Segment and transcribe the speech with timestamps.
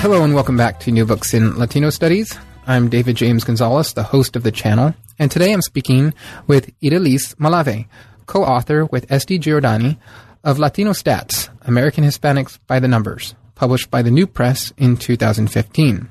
[0.00, 2.34] Hello and welcome back to New Books in Latino Studies.
[2.66, 6.14] I'm David James Gonzalez, the host of the channel, and today I'm speaking
[6.46, 7.86] with Idelisse Malave,
[8.24, 9.98] co-author with Esti Giordani
[10.42, 16.08] of Latino Stats, American Hispanics by the Numbers, published by the New Press in 2015.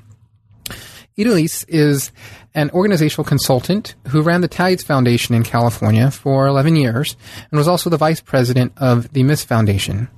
[1.18, 2.12] Idelisse is
[2.54, 7.16] an organizational consultant who ran the Tides Foundation in California for 11 years
[7.50, 9.42] and was also the vice president of the Ms.
[9.42, 10.08] Foundation.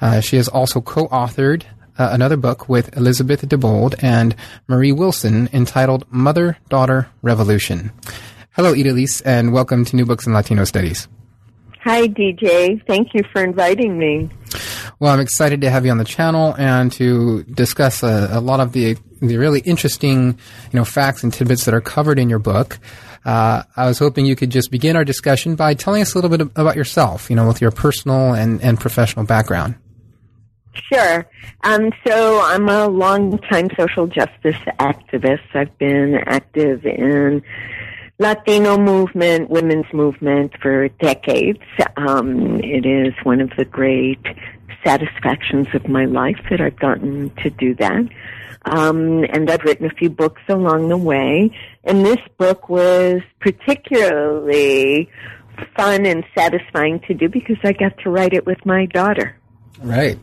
[0.00, 1.64] Uh, she has also co-authored
[2.00, 4.34] uh, another book with Elizabeth DeBold and
[4.68, 7.92] Marie Wilson entitled Mother Daughter Revolution.
[8.52, 11.08] Hello, Idelisse, and welcome to New Books in Latino Studies.
[11.84, 12.84] Hi, DJ.
[12.86, 14.30] Thank you for inviting me.
[14.98, 18.60] Well, I'm excited to have you on the channel and to discuss a, a lot
[18.60, 22.38] of the the really interesting, you know, facts and tidbits that are covered in your
[22.38, 22.78] book.
[23.26, 26.30] Uh, I was hoping you could just begin our discussion by telling us a little
[26.30, 29.74] bit about yourself, you know, with your personal and, and professional background.
[30.92, 31.26] Sure.
[31.62, 35.54] Um, so I'm a long-time social justice activist.
[35.54, 37.42] I've been active in
[38.18, 41.62] Latino movement, women's movement for decades.
[41.96, 44.24] Um, it is one of the great
[44.84, 48.08] satisfactions of my life that I've gotten to do that.
[48.66, 51.50] Um, and I've written a few books along the way.
[51.84, 55.10] And this book was particularly
[55.76, 59.36] fun and satisfying to do because I got to write it with my daughter.
[59.82, 60.18] Right.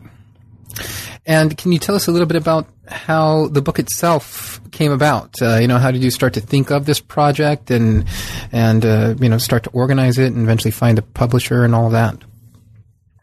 [1.28, 5.34] And can you tell us a little bit about how the book itself came about?
[5.42, 8.06] Uh, you know, how did you start to think of this project and
[8.50, 11.90] and uh, you know start to organize it and eventually find a publisher and all
[11.90, 12.16] that?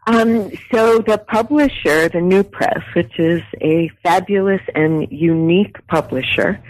[0.05, 6.61] Um, so the publisher, the New Press, which is a fabulous and unique publisher,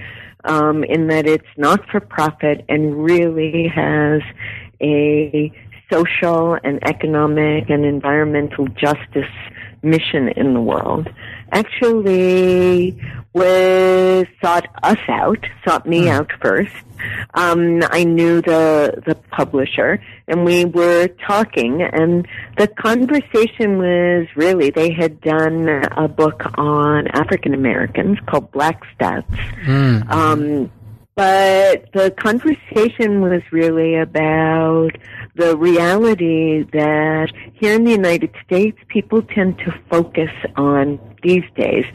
[0.45, 4.21] um, in that it's not for profit and really has
[4.81, 5.51] a
[5.91, 9.25] social and economic and environmental justice
[9.85, 11.07] mission in the world
[11.51, 12.99] actually
[13.33, 16.09] was sought us out, sought me mm.
[16.09, 16.73] out first.
[17.33, 22.25] Um, I knew the the publisher, and we were talking, and
[22.57, 29.35] the conversation was really they had done a book on African Americans called Black Stats.
[29.65, 30.09] Mm.
[30.09, 30.71] Um,
[31.15, 34.91] but the conversation was really about
[35.35, 41.85] the reality that here in the United States, people tend to focus on these days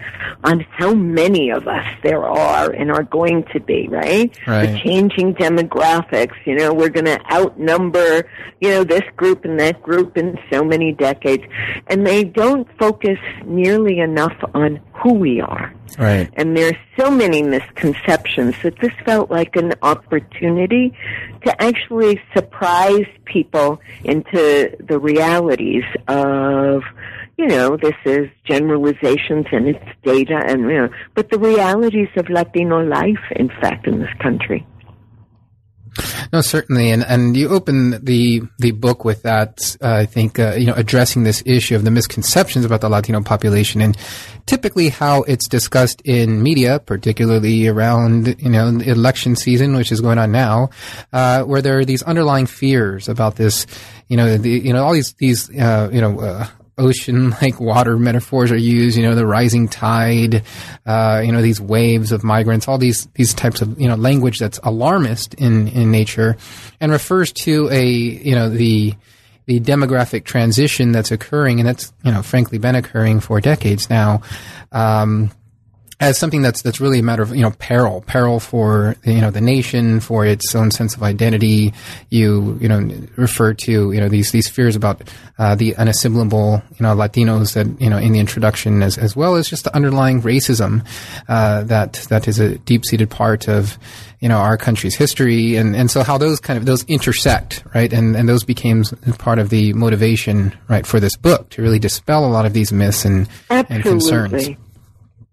[0.44, 4.36] on how many of us there are and are going to be, right?
[4.46, 4.66] right.
[4.66, 8.28] The changing demographics, you know, we're going to outnumber,
[8.60, 11.44] you know, this group and that group in so many decades.
[11.86, 15.72] And they don't focus nearly enough on who we are.
[15.98, 16.30] Right.
[16.34, 20.94] And there's so many misconceptions that this felt like an opportunity
[21.44, 26.82] to actually surprise people into the realities of
[27.40, 32.28] you know, this is generalizations and it's data and, you know, but the realities of
[32.28, 34.66] Latino life, in fact, in this country.
[36.32, 39.76] No, certainly, and and you open the the book with that.
[39.82, 43.20] Uh, I think uh, you know addressing this issue of the misconceptions about the Latino
[43.22, 43.96] population, and
[44.46, 50.18] typically how it's discussed in media, particularly around you know election season, which is going
[50.18, 50.70] on now,
[51.12, 53.66] uh, where there are these underlying fears about this.
[54.06, 56.46] You know, the, you know all these these uh, you know uh,
[56.78, 60.42] ocean like water metaphors are used, you know, the rising tide,
[60.86, 64.38] uh, you know, these waves of migrants, all these, these types of, you know, language
[64.38, 66.36] that's alarmist in, in nature
[66.80, 68.94] and refers to a, you know, the,
[69.46, 74.22] the demographic transition that's occurring and that's, you know, frankly been occurring for decades now.
[74.72, 75.30] Um,
[76.00, 79.30] as something that's that's really a matter of you know peril, peril for you know
[79.30, 81.74] the nation, for its own sense of identity.
[82.08, 85.02] You you know refer to you know these these fears about
[85.38, 89.36] uh, the unassimilable you know Latinos that you know in the introduction, as as well
[89.36, 90.86] as just the underlying racism
[91.28, 93.78] uh, that that is a deep seated part of
[94.20, 97.92] you know our country's history, and and so how those kind of those intersect, right,
[97.92, 98.84] and and those became
[99.18, 102.72] part of the motivation, right, for this book to really dispel a lot of these
[102.72, 103.74] myths and Absolutely.
[103.74, 104.48] and concerns.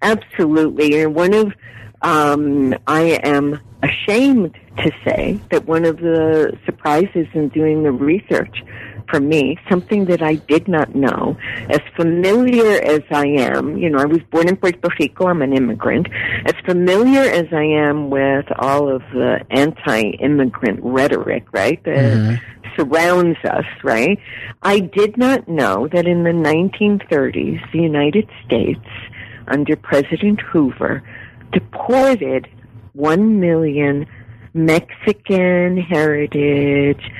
[0.02, 1.02] Absolutely.
[1.02, 1.54] And one of,
[2.02, 8.64] um, I am ashamed to say that one of the surprises in doing the research
[9.10, 11.38] for me, something that I did not know.
[11.70, 15.54] As familiar as I am, you know, I was born in Puerto Rico, I'm an
[15.54, 16.08] immigrant.
[16.46, 22.76] As familiar as I am with all of the anti-immigrant rhetoric, right, that mm-hmm.
[22.76, 24.20] surrounds us, right,
[24.64, 28.86] I did not know that in the 1930s, the United States,
[29.48, 31.04] under President Hoover,
[31.52, 32.48] deported
[32.94, 34.06] one million
[34.54, 37.12] Mexican heritage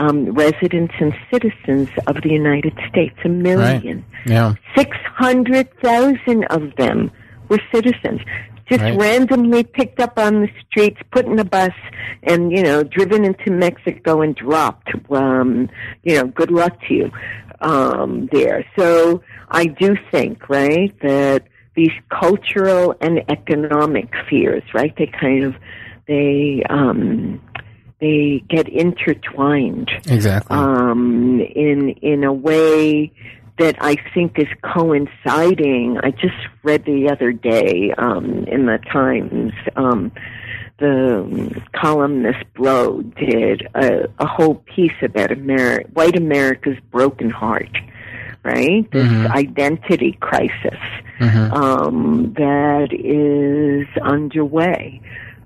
[0.00, 3.16] um, residents and citizens of the United States.
[3.24, 4.04] A million.
[4.26, 4.26] Right.
[4.26, 4.54] Yeah.
[4.76, 7.10] 600,000 of them
[7.48, 8.20] were citizens.
[8.68, 8.98] Just right.
[8.98, 11.72] randomly picked up on the streets, put in a bus,
[12.22, 14.90] and, you know, driven into Mexico and dropped.
[15.10, 15.68] Um,
[16.02, 17.10] you know, good luck to you
[17.60, 18.64] um, there.
[18.78, 21.44] So I do think, right, that
[21.74, 25.54] these cultural and economic fears, right, they kind of
[26.06, 27.40] they um,
[28.00, 33.12] they get intertwined exactly um, in in a way
[33.58, 35.98] that I think is coinciding.
[36.02, 39.52] I just read the other day um, in the Times.
[39.76, 40.12] Um,
[40.78, 47.76] the columnist Blow did a, a whole piece about Ameri- white America's broken heart,
[48.42, 48.90] right?
[48.90, 49.32] This mm-hmm.
[49.32, 50.78] identity crisis
[51.18, 51.52] mm-hmm.
[51.52, 55.00] um, that is underway.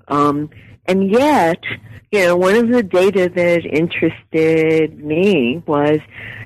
[0.07, 0.49] Um,
[0.85, 1.63] and yet,
[2.11, 5.99] you know, one of the data that interested me was,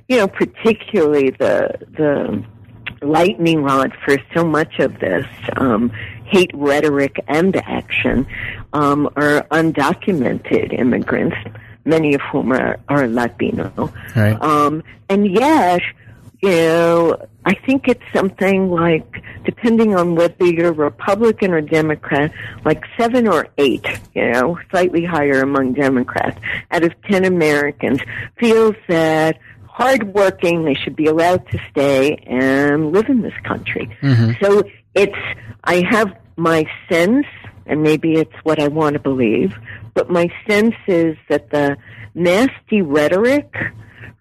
[0.08, 2.44] you know, particularly the the
[3.02, 5.26] lightning rod for so much of this
[5.56, 5.90] um,
[6.26, 8.28] hate rhetoric and action
[8.74, 11.38] um, are undocumented immigrants,
[11.86, 13.92] many of whom are, are Latino.
[14.16, 14.40] Right.
[14.42, 15.82] Um, and yet,
[16.42, 22.32] you know, I think it's something like, depending on whether you're Republican or Democrat,
[22.64, 26.40] like seven or eight, you know, slightly higher among Democrats,
[26.72, 28.00] out of ten Americans
[28.38, 33.90] feels that hardworking, they should be allowed to stay and live in this country.
[34.02, 34.44] Mm-hmm.
[34.44, 34.64] So
[34.94, 35.18] it's,
[35.64, 37.26] I have my sense,
[37.66, 39.58] and maybe it's what I want to believe,
[39.94, 41.78] but my sense is that the
[42.14, 43.54] nasty rhetoric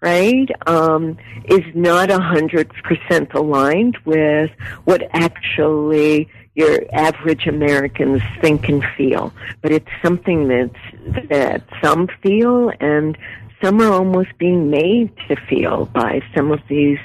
[0.01, 4.51] right, um, is not a hundred percent aligned with
[4.85, 9.33] what actually your average Americans think and feel.
[9.61, 13.17] But it's something that's that some feel and
[13.61, 16.99] some are almost being made to feel by some of these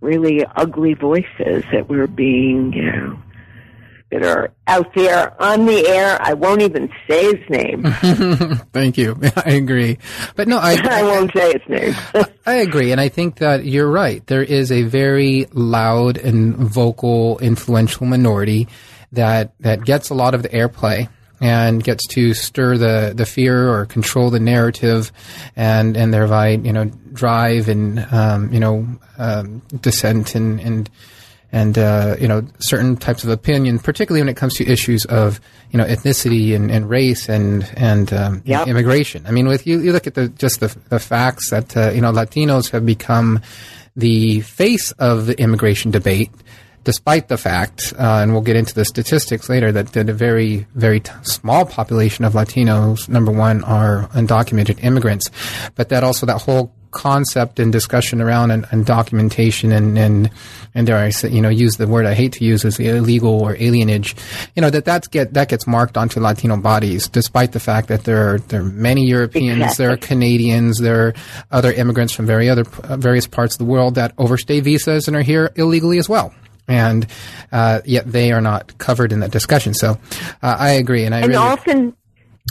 [0.00, 3.18] really ugly voices that we're being, you know,
[4.10, 6.18] that are out there on the air.
[6.20, 7.82] I won't even say his name.
[8.72, 9.18] Thank you.
[9.36, 9.98] I agree.
[10.36, 11.94] But no, I, I won't say his name.
[12.46, 12.92] I agree.
[12.92, 14.24] And I think that you're right.
[14.26, 18.68] There is a very loud and vocal, influential minority
[19.12, 21.08] that, that gets a lot of the airplay
[21.40, 25.12] and gets to stir the, the fear or control the narrative
[25.54, 28.86] and, and thereby, you know, drive and, um, you know,
[29.18, 30.90] um, dissent and, and,
[31.52, 35.40] and uh, you know certain types of opinion, particularly when it comes to issues of
[35.70, 38.66] you know ethnicity and, and race and and um, yep.
[38.68, 39.26] immigration.
[39.26, 42.00] I mean, with you, you look at the just the, the facts that uh, you
[42.00, 43.40] know Latinos have become
[43.96, 46.30] the face of the immigration debate.
[46.84, 50.68] Despite the fact, uh, and we'll get into the statistics later, that, that a very,
[50.76, 55.28] very t- small population of Latinos, number one, are undocumented immigrants,
[55.74, 60.30] but that also that whole concept and discussion around and, and, documentation and, and
[60.74, 63.42] and dare I say, you know, use the word I hate to use is illegal
[63.42, 64.16] or alienage,
[64.54, 68.04] you know, that that's get that gets marked onto Latino bodies, despite the fact that
[68.04, 69.84] there are there are many Europeans, exactly.
[69.84, 71.14] there are Canadians, there are
[71.50, 75.16] other immigrants from very other uh, various parts of the world that overstay visas and
[75.16, 76.32] are here illegally as well
[76.68, 77.06] and
[77.52, 79.74] uh, yet they are not covered in that discussion.
[79.74, 79.98] So
[80.42, 81.96] uh, I agree, and I and really often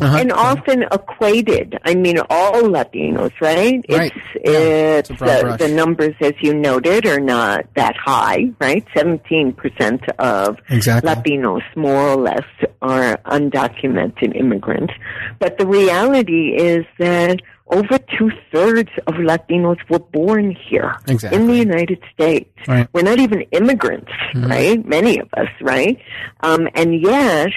[0.02, 0.18] uh-huh.
[0.18, 1.78] and often equated.
[1.84, 3.84] I mean, all Latinos, right?
[3.90, 4.12] Right.
[4.14, 4.98] It's, yeah.
[4.98, 8.86] it's, the, the, numbers, as you noted, are not that high, right?
[8.96, 11.10] 17% of exactly.
[11.10, 12.46] Latinos, more or less,
[12.82, 14.94] are undocumented immigrants.
[15.40, 21.40] But the reality is that over two thirds of Latinos were born here exactly.
[21.40, 22.50] in the United States.
[22.68, 22.88] Right.
[22.94, 24.46] We're not even immigrants, mm-hmm.
[24.46, 24.86] right?
[24.86, 25.98] Many of us, right?
[26.42, 27.50] Um, and yet,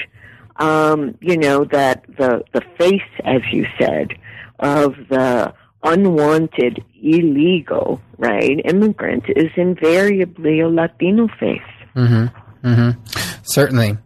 [0.58, 4.12] um, you know, that the, the face, as you said,
[4.58, 11.60] of the unwanted, illegal, right, immigrant is invariably a Latino face.
[11.94, 12.26] Mm-hmm.
[12.68, 13.38] Mm-hmm.
[13.44, 13.96] Certainly.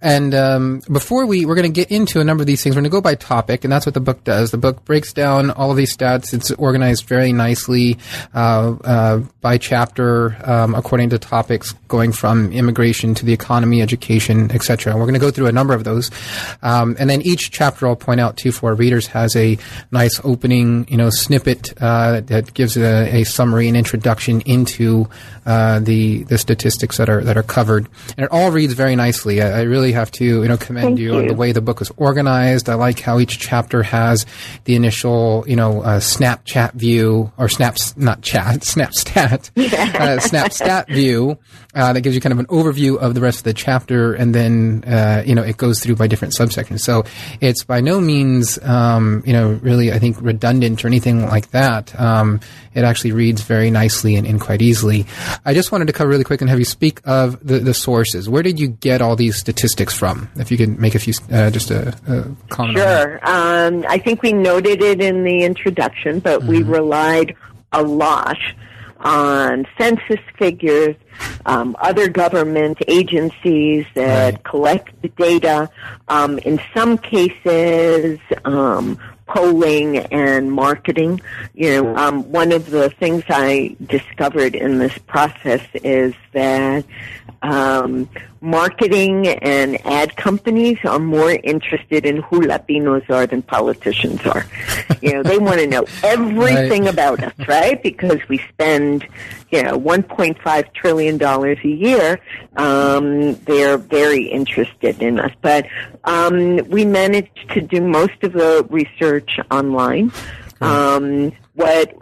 [0.00, 2.82] And um, before we, we're going to get into a number of these things, we're
[2.82, 4.52] going to go by topic, and that's what the book does.
[4.52, 6.32] The book breaks down all of these stats.
[6.32, 7.98] It's organized very nicely
[8.32, 14.52] uh, uh, by chapter um, according to topics, going from immigration to the economy, education,
[14.52, 14.94] etc.
[14.94, 16.10] We're going to go through a number of those.
[16.62, 19.58] Um, and then each chapter I'll point out, too, for readers has a
[19.90, 25.08] nice opening, you know, snippet uh, that gives a, a, summary and introduction into
[25.46, 27.88] uh, the, the statistics that are, that are covered.
[28.16, 29.42] And it all reads very nicely.
[29.42, 31.80] I, I really have to, you know, commend you, you, on the way the book
[31.80, 32.68] was organized.
[32.68, 34.26] I like how each chapter has
[34.64, 41.38] the initial, you know, uh, Snapchat view or snaps, not chat, Snapstat, uh, Snapstat view
[41.74, 44.34] uh, that gives you kind of an overview of the rest of the chapter, and
[44.34, 46.80] then uh, you know it goes through by different subsections.
[46.80, 47.04] So
[47.40, 51.98] it's by no means, um, you know, really I think redundant or anything like that.
[51.98, 52.40] Um,
[52.74, 55.04] it actually reads very nicely and, and, quite easily.
[55.44, 58.26] I just wanted to cover really quick and have you speak of the, the sources.
[58.26, 60.30] Where did you get all these statistics from?
[60.36, 62.78] If you could make a few, uh, just a, a comment.
[62.78, 63.20] Sure.
[63.22, 66.48] Um, I think we noted it in the introduction, but mm-hmm.
[66.48, 67.36] we relied
[67.72, 68.38] a lot
[69.00, 70.96] on census figures,
[71.44, 74.44] um, other government agencies that right.
[74.44, 75.68] collect the data.
[76.08, 81.20] Um, in some cases, um, polling and marketing.
[81.54, 86.84] You know, um, one of the things I discovered in this process is that
[87.42, 88.08] um,
[88.42, 94.44] marketing and ad companies are more interested in who Latinos are than politicians are.
[95.00, 96.92] you know, they want to know everything right.
[96.92, 97.80] about us, right?
[97.82, 99.06] Because we spend,
[99.50, 102.20] you know, 1.5 trillion dollars a year.
[102.56, 105.66] Um, they're very interested in us, but
[106.04, 110.12] um, we managed to do most of the research online.
[110.60, 112.01] Um, what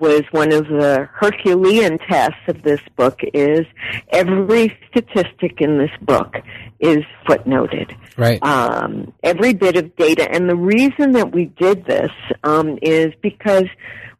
[0.00, 3.66] was one of the Herculean tasks of this book is
[4.10, 6.36] every statistic in this book
[6.78, 7.94] is footnoted.
[8.16, 8.42] Right.
[8.42, 10.30] Um, every bit of data.
[10.30, 12.10] And the reason that we did this
[12.42, 13.66] um, is because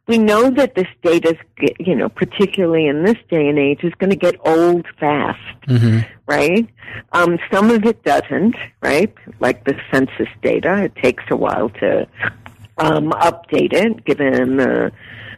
[0.07, 1.35] we know that this data,
[1.79, 5.99] you know, particularly in this day and age, is going to get old fast, mm-hmm.
[6.25, 6.67] right?
[7.13, 9.13] Um, some of it doesn't, right?
[9.39, 12.07] Like the census data, it takes a while to
[12.77, 14.91] um, update it, given the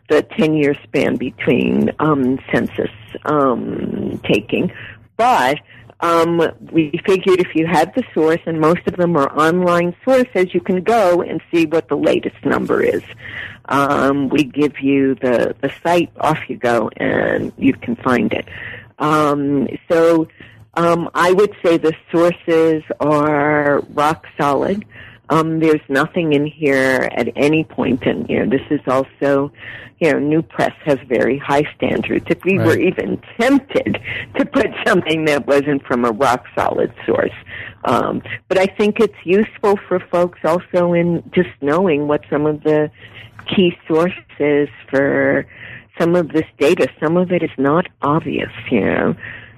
[0.09, 2.91] the 10 year span between um, census
[3.25, 4.71] um, taking.
[5.17, 5.59] But
[6.03, 6.41] um,
[6.71, 10.59] we figured if you had the source, and most of them are online sources, you
[10.59, 13.03] can go and see what the latest number is.
[13.69, 18.45] Um, we give you the, the site, off you go, and you can find it.
[18.99, 20.27] Um, so
[20.73, 24.83] um, I would say the sources are rock solid.
[25.29, 29.51] Um, there's nothing in here at any point, and you know this is also,
[29.99, 32.25] you know, New Press has very high standards.
[32.29, 32.67] If we right.
[32.67, 33.99] were even tempted
[34.37, 37.33] to put something that wasn't from a rock solid source,
[37.85, 42.61] um, but I think it's useful for folks also in just knowing what some of
[42.63, 42.91] the
[43.45, 45.45] key sources for
[45.97, 46.89] some of this data.
[47.01, 49.15] Some of it is not obvious, you know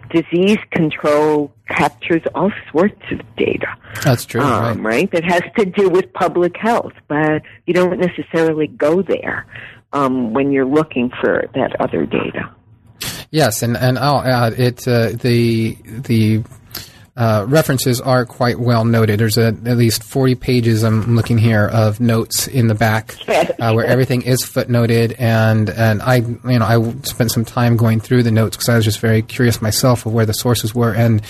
[0.10, 3.68] disease control captures all sorts of data.
[4.04, 4.94] That's true, um, right.
[4.94, 5.12] right?
[5.12, 9.46] That has to do with public health, but you don't necessarily go there
[9.94, 12.54] um, when you're looking for that other data.
[13.32, 14.88] Yes, and and I'll add it.
[14.88, 16.44] Uh, the the
[17.18, 19.20] uh, references are quite well noted.
[19.20, 23.72] There's a, at least 40 pages I'm looking here of notes in the back uh,
[23.72, 28.24] where everything is footnoted, and and I you know I spent some time going through
[28.24, 31.22] the notes because I was just very curious myself of where the sources were, and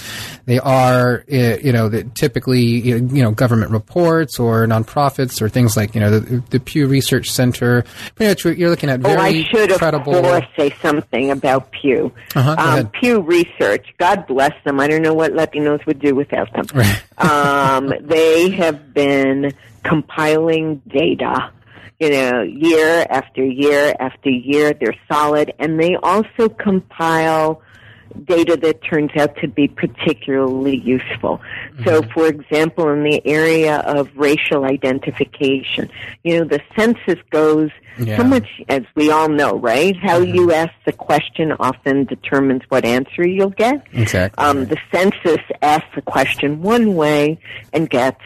[0.46, 6.01] they are you know typically you know government reports or nonprofits or things like you
[6.01, 7.84] know the, the Pew Research Center.
[8.15, 10.15] Pretty much you're looking at very oh, I should credible.
[10.15, 12.12] Of course, say something about Pew.
[12.36, 13.86] Uh-huh, um, Pew Research.
[14.00, 14.80] God bless them.
[14.80, 16.65] I don't know what Latinos would do without them.
[17.17, 19.53] Um, they have been
[19.84, 21.50] compiling data,
[21.98, 24.74] you know, year after year after year.
[24.74, 27.62] They're solid, and they also compile
[28.25, 31.38] data that turns out to be particularly useful.
[31.39, 31.84] Mm-hmm.
[31.86, 35.89] So, for example, in the area of racial identification,
[36.24, 38.17] you know, the census goes yeah.
[38.17, 39.95] so much, as we all know, right?
[39.95, 40.35] How mm-hmm.
[40.35, 43.85] you ask the question often determines what answer you'll get.
[43.93, 44.43] Exactly.
[44.43, 47.39] Um, the census asks the question one way
[47.73, 48.21] and gets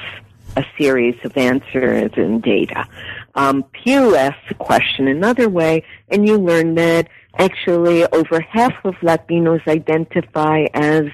[0.58, 2.88] a series of answers and data.
[3.36, 7.08] Um, Pew asks the question another way, and you learn that
[7.38, 11.06] actually over half of Latinos identify as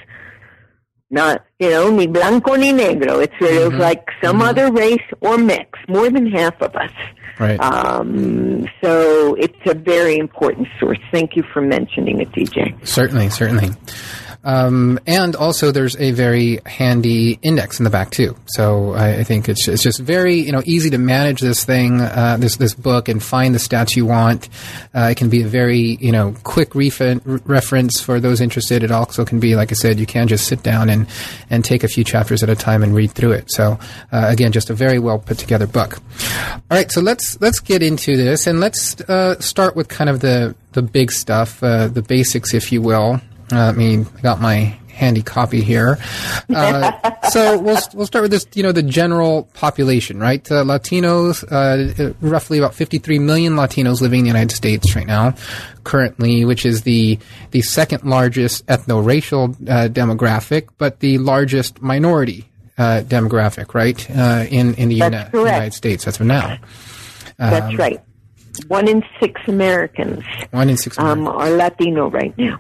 [1.10, 3.24] not, you know, ni blanco ni negro.
[3.24, 3.76] It's sort mm-hmm.
[3.76, 4.48] of like some mm-hmm.
[4.48, 6.92] other race or mix, more than half of us.
[7.40, 7.60] Right.
[7.60, 11.00] Um, so it's a very important source.
[11.12, 12.88] Thank you for mentioning it, DJ.
[12.88, 13.70] Certainly, certainly.
[14.46, 18.36] Um, and also, there's a very handy index in the back too.
[18.46, 22.00] So I, I think it's it's just very you know easy to manage this thing,
[22.00, 24.48] uh, this this book, and find the stats you want.
[24.94, 28.84] Uh, it can be a very you know quick ref- reference for those interested.
[28.84, 31.08] It also can be, like I said, you can just sit down and
[31.50, 33.52] and take a few chapters at a time and read through it.
[33.52, 33.80] So
[34.12, 35.98] uh, again, just a very well put together book.
[36.54, 40.20] All right, so let's let's get into this and let's uh, start with kind of
[40.20, 43.20] the the big stuff, uh, the basics, if you will.
[43.52, 45.98] Uh, I mean, I got my handy copy here.
[46.50, 46.92] Uh,
[47.30, 48.48] so we'll we'll start with this.
[48.54, 50.50] You know, the general population, right?
[50.50, 55.36] Uh, Latinos, uh, roughly about 53 million Latinos living in the United States right now,
[55.84, 57.20] currently, which is the
[57.52, 62.46] the second largest ethno-racial uh, demographic, but the largest minority
[62.78, 64.10] uh, demographic, right?
[64.10, 66.58] Uh, in in the Uni- United States, as of now.
[67.38, 68.02] That's um, right.
[68.70, 70.24] One in six Americans.
[70.52, 72.58] One in six um, are Latino right now.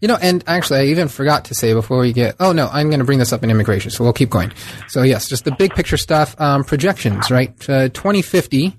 [0.00, 2.36] You know, and actually, I even forgot to say before we get.
[2.40, 4.52] Oh no, I'm going to bring this up in immigration, so we'll keep going.
[4.88, 6.38] So yes, just the big picture stuff.
[6.40, 7.50] Um, projections, right?
[7.68, 8.76] Uh, 2050,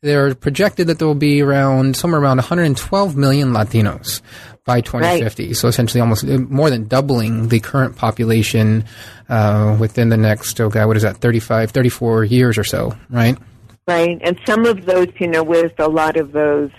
[0.00, 4.20] they're projected that there will be around somewhere around 112 million Latinos
[4.64, 5.46] by 2050.
[5.46, 5.56] Right.
[5.56, 8.84] So essentially, almost uh, more than doubling the current population
[9.28, 10.60] uh, within the next.
[10.60, 11.18] Oh God, what is that?
[11.18, 13.38] 35, 34 years or so, right?
[13.88, 16.72] Right, and some of those, you know, with a lot of those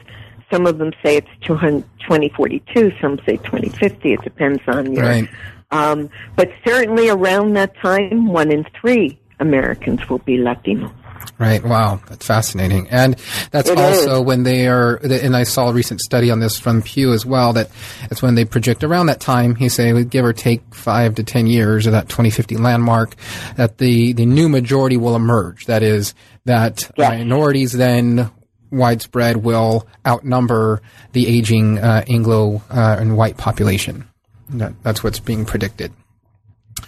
[0.52, 4.14] some of them say it's 2042, some say 2050.
[4.14, 5.04] It depends on your.
[5.04, 5.30] Right.
[5.72, 10.92] Um, but certainly around that time, one in three Americans will be Latino.
[11.40, 11.64] Right.
[11.64, 12.00] Wow.
[12.08, 12.90] That's fascinating.
[12.90, 13.16] And
[13.52, 14.26] that's it also is.
[14.26, 17.54] when they are, and I saw a recent study on this from Pew as well,
[17.54, 17.70] that
[18.10, 21.48] it's when they project around that time, he say, give or take five to 10
[21.48, 23.16] years of that 2050 landmark,
[23.56, 25.66] that the, the new majority will emerge.
[25.66, 27.10] That is, that yes.
[27.10, 28.32] minorities then
[28.72, 30.82] widespread will outnumber
[31.14, 34.08] the aging uh, Anglo uh, and white population.
[34.50, 35.92] That, that's what's being predicted.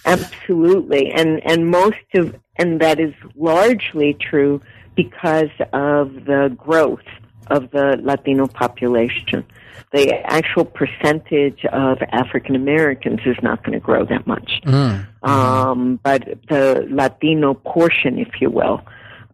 [0.06, 4.62] Absolutely, and and most of and that is largely true
[4.96, 7.08] because of the growth
[7.48, 9.46] of the Latino population.
[9.92, 15.08] The actual percentage of African Americans is not going to grow that much, mm.
[15.28, 18.82] um, but the Latino portion, if you will,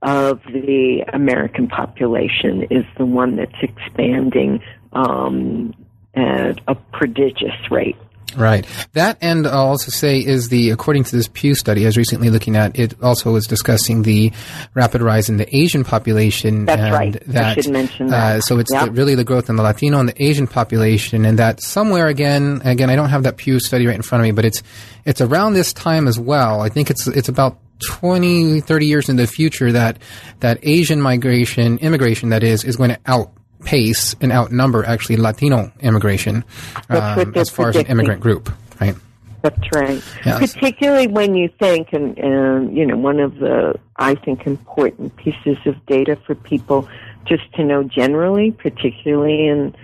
[0.02, 4.62] of the American population is the one that's expanding
[4.94, 5.74] um,
[6.16, 7.96] at a prodigious rate.
[8.36, 8.66] Right.
[8.94, 12.30] That, and I'll also say, is the, according to this Pew study I was recently
[12.30, 14.34] looking at, it also was discussing the
[14.74, 16.66] rapid rise in the Asian population.
[16.66, 17.18] That's right.
[17.28, 18.38] That, I should mention that.
[18.38, 18.86] Uh, so it's yep.
[18.86, 22.62] the, really the growth in the Latino and the Asian population, and that somewhere again,
[22.66, 24.62] again, I don't have that Pew study right in front of me, but it's,
[25.06, 26.62] it's around this time as well.
[26.62, 30.00] I think it's, it's about 20, 30 years in the future that,
[30.40, 36.44] that Asian migration, immigration that is, is going to outpace and outnumber actually Latino immigration
[36.90, 38.96] um, as far as an immigrant group, right?
[39.42, 40.04] That's right.
[40.26, 40.54] Yes.
[40.54, 45.58] Particularly when you think, and, and, you know, one of the, I think, important pieces
[45.68, 46.90] of data for people
[47.26, 49.76] just to know generally, particularly in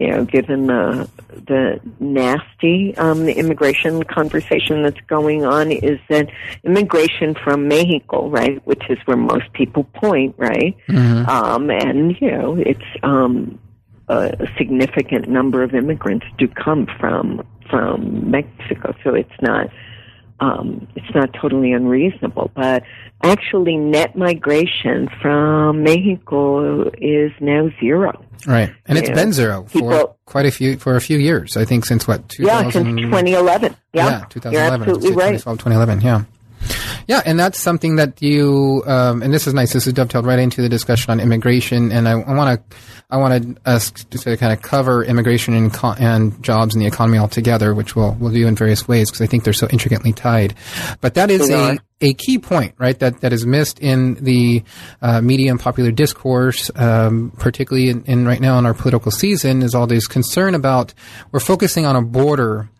[0.00, 1.08] you know, given the
[1.46, 6.30] the nasty um, immigration conversation that's going on, is that
[6.64, 11.28] immigration from Mexico, right, which is where most people point, right, mm-hmm.
[11.28, 13.60] um, and you know, it's um,
[14.08, 19.68] a significant number of immigrants do come from from Mexico, so it's not
[20.40, 22.82] um, it's not totally unreasonable, but
[23.22, 28.24] actually net migration from Mexico is now zero.
[28.46, 31.56] Right, and it's been zero for People, quite a few for a few years.
[31.56, 32.26] I think since what?
[32.30, 33.76] 2000, yeah, since 2011.
[33.92, 34.52] Yeah, yeah 2011.
[34.52, 35.38] You're absolutely right.
[35.38, 36.00] 2011.
[36.00, 36.24] Yeah.
[37.06, 39.72] Yeah, and that's something that you, um, and this is nice.
[39.72, 42.76] This is dovetailed right into the discussion on immigration, and I want to,
[43.10, 46.86] I want to us to kind of cover immigration and, co- and jobs and the
[46.86, 50.12] economy altogether, which we'll we'll do in various ways because I think they're so intricately
[50.12, 50.54] tied.
[51.00, 52.98] But that is a a key point, right?
[52.98, 54.62] That that is missed in the
[55.02, 59.62] uh, media and popular discourse, um, particularly in, in right now in our political season,
[59.62, 60.94] is all this concern about
[61.32, 62.70] we're focusing on a border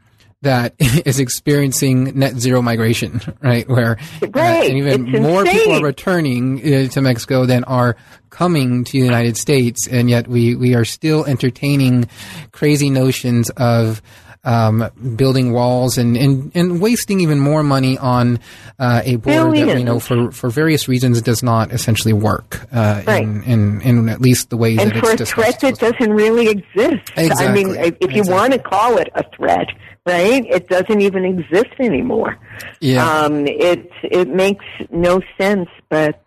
[0.42, 3.68] that is experiencing net zero migration, right?
[3.68, 5.58] Where uh, and even it's more insane.
[5.58, 7.96] people are returning uh, to Mexico than are
[8.30, 12.08] coming to the United States, and yet we we are still entertaining
[12.52, 14.02] crazy notions of.
[14.42, 18.38] Um, building walls and, and, and wasting even more money on
[18.78, 23.02] uh, a border that we know for, for various reasons does not essentially work uh,
[23.06, 23.22] right.
[23.22, 26.10] in, in, in, at least the way and that for it's a threat that doesn't
[26.10, 27.12] really exist.
[27.18, 27.46] Exactly.
[27.46, 28.32] I mean, if you exactly.
[28.32, 29.68] want to call it a threat,
[30.06, 30.44] right?
[30.46, 32.38] It doesn't even exist anymore.
[32.80, 33.06] Yeah.
[33.06, 36.22] Um, it it makes no sense, but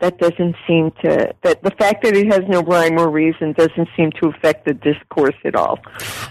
[0.00, 3.88] that doesn't seem to that the fact that it has no rhyme or reason doesn't
[3.96, 5.78] seem to affect the discourse at all.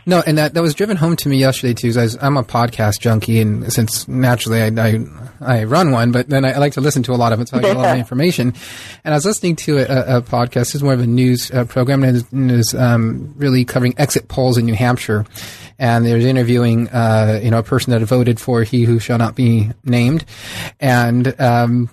[0.06, 1.90] No, and that that was driven home to me yesterday too.
[2.00, 5.06] As I'm a podcast junkie, and since naturally I, I,
[5.42, 7.50] I run one, but then I, I, like to listen to a lot of it,
[7.50, 8.54] so I get a lot of information.
[9.04, 10.54] And I was listening to a, a podcast.
[10.54, 14.28] This is more of a news uh, program, and it is um, really covering exit
[14.28, 15.26] polls in New Hampshire.
[15.78, 19.36] And they're interviewing, uh, you know, a person that voted for "He Who Shall Not
[19.36, 20.24] Be Named,"
[20.80, 21.90] and um,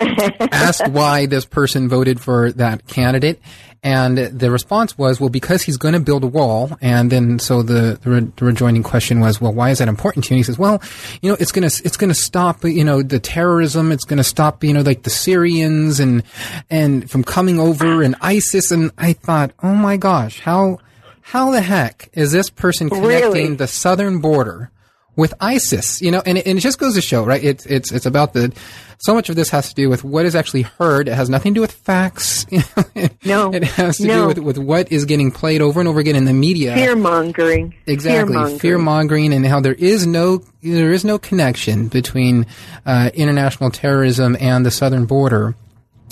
[0.00, 3.40] asked why this person voted for that candidate.
[3.84, 6.74] And the response was, well, because he's going to build a wall.
[6.80, 10.24] And then, so the, the, re- the, rejoining question was, well, why is that important
[10.24, 10.36] to you?
[10.36, 10.80] And he says, well,
[11.20, 13.92] you know, it's going to, it's going to stop, you know, the terrorism.
[13.92, 16.22] It's going to stop, you know, like the Syrians and,
[16.70, 18.70] and from coming over and ISIS.
[18.70, 20.78] And I thought, oh my gosh, how,
[21.20, 23.54] how the heck is this person connecting really?
[23.56, 24.70] the southern border
[25.16, 27.42] with ISIS, you know, and it, and it just goes to show, right?
[27.42, 28.52] It's it's it's about the
[28.98, 31.08] so much of this has to do with what is actually heard.
[31.08, 32.46] It has nothing to do with facts.
[33.24, 34.22] no, it has to no.
[34.22, 36.74] do with with what is getting played over and over again in the media.
[36.74, 38.58] Fear mongering, exactly.
[38.58, 42.46] Fear mongering, and how there is no there is no connection between
[42.86, 45.54] uh, international terrorism and the southern border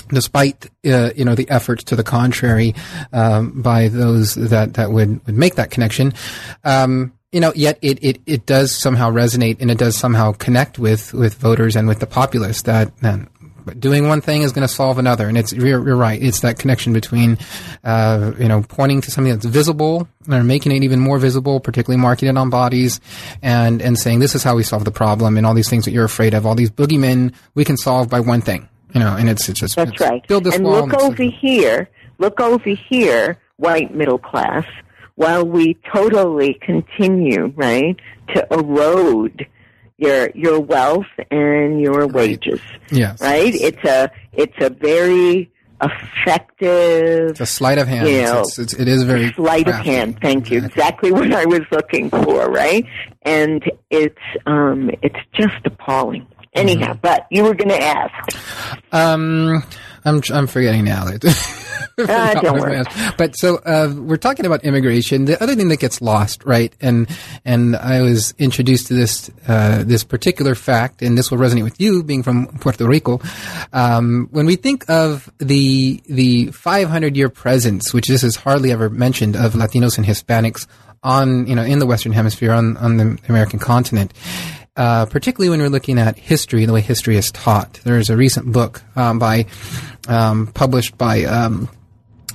[0.09, 2.75] despite uh, you know the efforts to the contrary
[3.13, 6.13] um, by those that that would would make that connection.
[6.65, 10.79] Um, you know, yet it, it, it does somehow resonate and it does somehow connect
[10.79, 12.93] with, with voters and with the populace that,
[13.79, 15.29] doing one thing is going to solve another.
[15.29, 16.21] And it's, you're, you're, right.
[16.21, 17.39] It's that connection between,
[17.85, 22.01] uh, you know, pointing to something that's visible or making it even more visible, particularly
[22.01, 23.01] marking it on bodies
[23.41, 25.93] and, and saying, this is how we solve the problem and all these things that
[25.93, 29.29] you're afraid of, all these boogeymen we can solve by one thing, you know, and
[29.29, 30.27] it's, it's just, that's it's, right.
[30.27, 30.87] Build this and wall.
[30.87, 34.67] look over here, look over here, white middle class
[35.15, 37.97] while we totally continue, right,
[38.35, 39.47] to erode
[39.99, 42.61] your your wealth and your wages.
[42.91, 43.21] Yes.
[43.21, 43.55] Right?
[43.55, 47.31] It's a it's a very effective.
[47.31, 48.09] It's a sleight of hand.
[48.09, 49.91] You know, it's, it's, it is very sleight crafty.
[49.91, 50.19] of hand.
[50.21, 50.65] Thank you.
[50.65, 52.51] Exactly what I was looking for.
[52.51, 52.87] Right,
[53.23, 56.27] and it's um it's just appalling.
[56.55, 56.99] Anyhow, mm-hmm.
[57.01, 58.37] but you were going to ask.
[58.93, 59.63] Um,
[60.05, 61.07] I'm I'm forgetting now.
[61.99, 62.83] uh, don't worry.
[63.17, 65.25] But so uh, we're talking about immigration.
[65.27, 66.75] The other thing that gets lost, right?
[66.81, 67.09] And
[67.45, 71.81] and I was introduced to this uh, this particular fact, and this will resonate with
[71.81, 73.21] you, being from Puerto Rico.
[73.73, 78.89] Um, when we think of the the 500 year presence, which this is hardly ever
[78.91, 80.67] mentioned, of Latinos and Hispanics
[81.03, 84.13] on you know in the Western Hemisphere on on the American continent.
[84.75, 87.79] Uh, particularly when we're looking at history, the way history is taught.
[87.85, 89.45] There's a recent book um, by
[90.09, 91.69] um, published by um,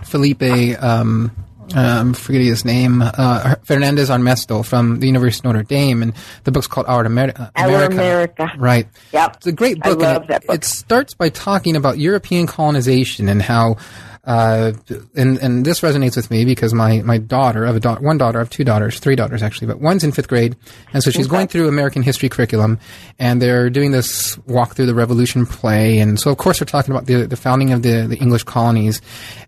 [0.04, 0.44] Felipe,
[0.80, 1.32] um,
[1.76, 6.52] um, forgetting his name, uh, Fernandez Armesto from the University of Notre Dame, and the
[6.52, 7.52] book's called Our America.
[7.56, 8.52] Our America.
[8.58, 8.88] Right.
[9.14, 9.38] Yep.
[9.38, 10.00] It's a great book.
[10.00, 10.56] I love it, that book.
[10.58, 13.78] It starts by talking about European colonization and how
[14.28, 14.74] uh,
[15.16, 18.18] and and this resonates with me because my my daughter, I have a da- one
[18.18, 20.58] daughter, I have two daughters, three daughters actually, but one's in fifth grade,
[20.92, 21.36] and so she's okay.
[21.36, 22.78] going through American history curriculum,
[23.20, 26.94] and they're doing this walk through the Revolution play, and so of course they're talking
[26.94, 29.02] about the the founding of the the English colonies,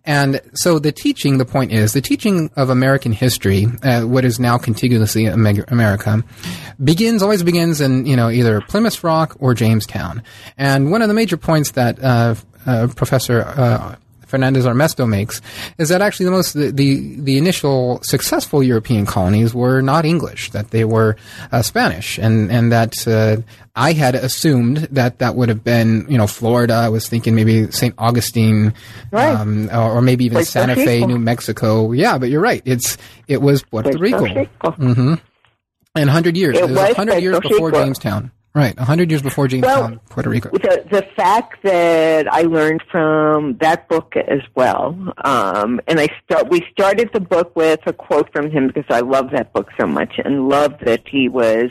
[0.05, 4.39] and so the teaching, the point is the teaching of American history, uh, what is
[4.39, 6.23] now contiguously America,
[6.81, 10.23] begins always begins in you know either Plymouth Rock or Jamestown,
[10.57, 13.95] and one of the major points that uh, uh, Professor uh,
[14.29, 15.41] Fernandez Armesto makes
[15.79, 20.51] is that actually the most the, the, the initial successful European colonies were not English,
[20.51, 21.17] that they were
[21.51, 23.37] uh, Spanish, and and that uh,
[23.75, 26.75] I had assumed that that would have been you know Florida.
[26.75, 27.95] I was thinking maybe St.
[27.97, 28.73] Augustine,
[29.11, 29.33] right.
[29.33, 31.91] um, or, or, maybe even Puerto Santa Fe, New Mexico.
[31.91, 32.61] Yeah, but you're right.
[32.65, 34.23] It's it was Puerto, Puerto Rico.
[34.23, 34.47] Rico.
[34.61, 35.13] Mm-hmm.
[35.95, 36.55] And 100 years.
[36.55, 38.31] It, it was 100 years before Jamestown.
[38.55, 40.49] Right, 100 years before Jamestown, well, Puerto Rico.
[40.49, 46.49] The, the fact that I learned from that book as well, um, and I start,
[46.49, 49.85] we started the book with a quote from him because I love that book so
[49.85, 51.69] much and love that he was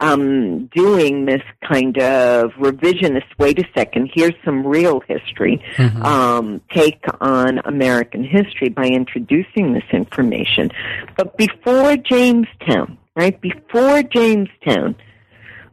[0.00, 6.02] um, doing this kind of revisionist, wait a second, here's some real history, mm-hmm.
[6.02, 10.72] um, take on American history by introducing this information.
[11.16, 14.96] But before Jamestown, right, before Jamestown,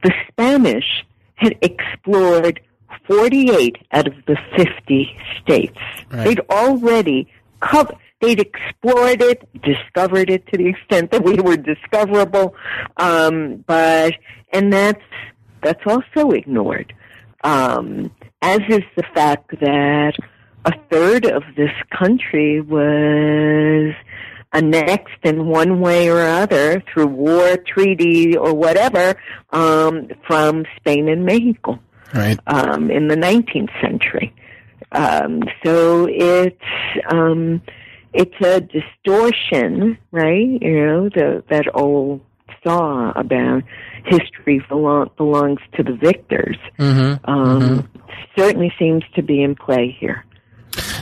[0.04, 2.60] the Spanish had explored
[3.08, 5.78] 48 out of the 50 states.
[6.12, 6.26] Right.
[6.26, 7.32] They'd already
[7.62, 12.56] covered, they'd explored it, discovered it to the extent that we were discoverable,
[12.98, 14.14] um, but,
[14.54, 15.02] and that's,
[15.64, 16.94] that's also ignored.
[17.44, 20.14] Um, as is the fact that
[20.66, 23.94] a third of this country was
[24.54, 29.16] annexed in one way or other through war, treaty, or whatever
[29.52, 31.80] um, from Spain and Mexico
[32.14, 32.40] right.
[32.48, 34.34] um, in the 19th century.
[34.92, 36.58] Um, so it's
[37.12, 37.62] um,
[38.14, 40.62] it's a distortion, right?
[40.62, 42.22] You know, the, that old
[42.64, 43.64] saw about
[44.06, 46.58] history belong, belongs to the victors.
[46.80, 47.30] Mm-hmm.
[47.30, 48.00] Um, mm-hmm.
[48.36, 50.26] Certainly seems to be in play here.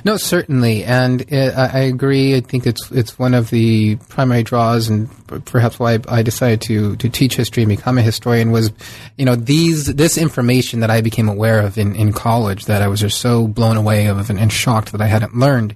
[0.05, 2.35] No, certainly, and uh, it, I agree.
[2.35, 5.09] I think it's it's one of the primary draws, and
[5.45, 8.71] perhaps why I decided to to teach history and become a historian was,
[9.17, 12.87] you know, these this information that I became aware of in, in college that I
[12.87, 15.75] was just so blown away of and, and shocked that I hadn't learned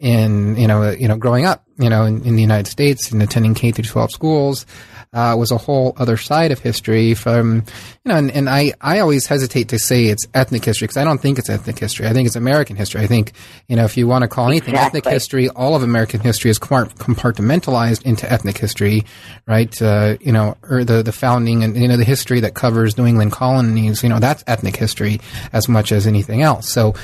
[0.00, 3.22] in you know you know growing up you know in, in the United States and
[3.22, 4.66] attending K through twelve schools
[5.12, 7.64] uh, was a whole other side of history from,
[8.04, 11.04] you know, and, and I, I always hesitate to say it's ethnic history because I
[11.04, 12.06] don't think it's ethnic history.
[12.06, 13.00] I think it's American history.
[13.00, 13.32] I think,
[13.68, 14.98] you know, if you want to call anything exactly.
[14.98, 19.04] ethnic history, all of American history is compartmentalized into ethnic history,
[19.46, 19.80] right?
[19.80, 23.06] Uh, you know, or the, the founding and, you know, the history that covers New
[23.06, 25.20] England colonies, you know, that's ethnic history
[25.52, 26.68] as much as anything else.
[26.70, 26.94] So,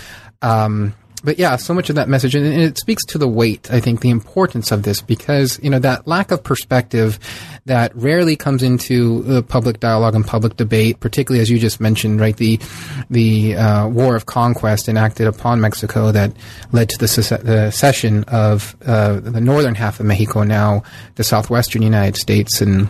[0.42, 3.80] um, but yeah, so much of that message, and it speaks to the weight, I
[3.80, 7.18] think, the importance of this, because, you know, that lack of perspective
[7.64, 12.20] that rarely comes into uh, public dialogue and public debate, particularly as you just mentioned,
[12.20, 12.60] right, the,
[13.08, 16.32] the uh, war of conquest enacted upon Mexico that
[16.72, 20.82] led to the, the cession of uh, the northern half of Mexico, now
[21.14, 22.88] the southwestern United States, and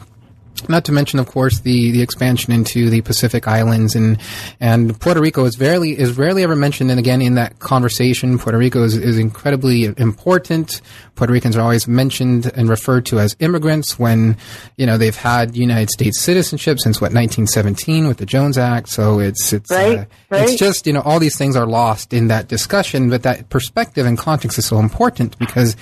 [0.68, 4.18] not to mention, of course, the, the expansion into the Pacific Islands and
[4.60, 6.90] and Puerto Rico is rarely is rarely ever mentioned.
[6.90, 10.80] And again, in that conversation, Puerto Rico is, is incredibly important.
[11.14, 14.36] Puerto Ricans are always mentioned and referred to as immigrants when
[14.76, 18.88] you know they've had United States citizenship since what 1917 with the Jones Act.
[18.88, 20.48] So it's it's right, uh, right.
[20.48, 24.06] it's just you know all these things are lost in that discussion, but that perspective
[24.06, 25.76] and context is so important because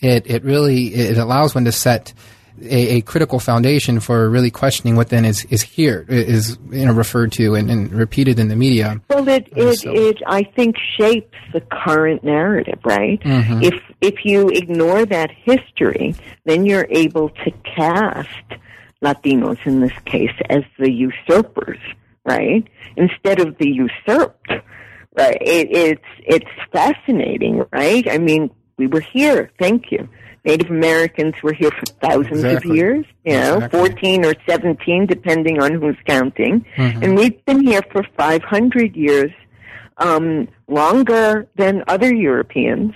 [0.00, 2.12] it it really it allows one to set
[2.62, 6.92] a, a, critical foundation for really questioning what then is, is here, is you know
[6.92, 9.00] referred to and, and repeated in the media.
[9.08, 9.92] Well, it it, so.
[9.92, 13.20] it I think shapes the current narrative, right?
[13.20, 13.62] Mm-hmm.
[13.62, 16.14] If if you ignore that history,
[16.44, 18.28] then you're able to cast
[19.02, 21.78] Latinos in this case as the usurpers,
[22.24, 22.66] right?
[22.96, 24.50] Instead of the usurped,
[25.16, 25.38] right?
[25.40, 28.08] It, it's it's fascinating, right?
[28.10, 29.50] I mean, we were here.
[29.58, 30.08] Thank you.
[30.46, 32.70] Native Americans were here for thousands exactly.
[32.70, 33.80] of years, you know, exactly.
[33.80, 36.64] 14 or 17, depending on who's counting.
[36.76, 37.02] Mm-hmm.
[37.02, 39.32] And we've been here for 500 years,
[39.98, 42.94] um, longer than other Europeans,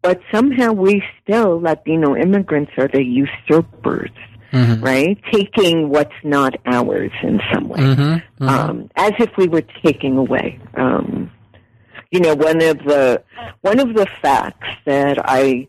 [0.00, 4.10] but somehow we still, Latino immigrants, are the usurpers.
[4.52, 4.82] Mm-hmm.
[4.82, 8.48] Right, taking what's not ours in some way, mm-hmm.
[8.48, 10.60] Um, as if we were taking away.
[10.74, 11.30] Um,
[12.12, 13.22] you know, one of the
[13.62, 15.66] one of the facts that I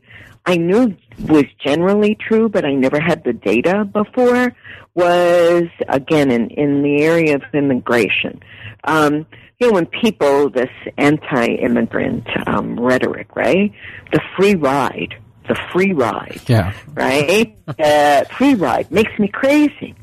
[0.48, 0.96] I knew
[1.28, 4.56] was generally true, but I never had the data before,
[4.96, 8.42] was, again, in, in the area of immigration.
[8.86, 9.26] Um,
[9.60, 13.74] you know, when people, this anti-immigrant um, rhetoric, right?
[14.14, 15.16] The free ride,
[15.50, 16.74] the free ride, yeah.
[16.94, 17.58] right?
[17.78, 19.96] uh, free ride makes me crazy.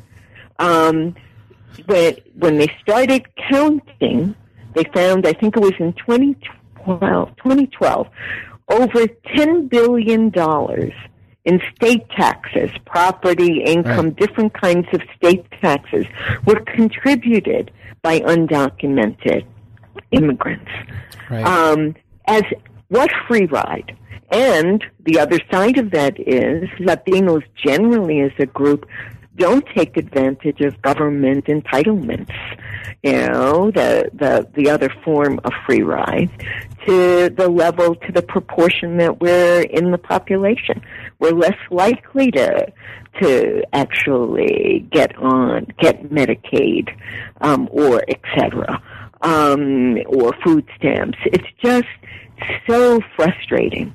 [0.58, 1.16] Um,
[1.86, 4.34] when, when they started counting,
[4.74, 8.08] they found, I think it was in 2012, 2012
[8.68, 10.32] over $10 billion
[11.44, 14.16] in state taxes, property, income, right.
[14.16, 16.06] different kinds of state taxes
[16.46, 17.70] were contributed
[18.02, 19.44] by undocumented
[20.10, 20.70] immigrants.
[21.30, 21.44] Right.
[21.44, 21.94] Um,
[22.26, 22.42] as
[22.88, 23.96] what free ride?
[24.30, 28.86] And the other side of that is Latinos generally as a group
[29.36, 32.32] don't take advantage of government entitlements.
[33.02, 36.30] You know, the, the, the other form of free ride
[36.86, 40.82] to the level, to the proportion that we're in the population.
[41.18, 42.72] We're less likely to,
[43.20, 46.96] to actually get on, get Medicaid,
[47.40, 48.82] um, or et cetera,
[49.22, 51.18] um, or food stamps.
[51.26, 51.88] It's just
[52.66, 53.94] so frustrating,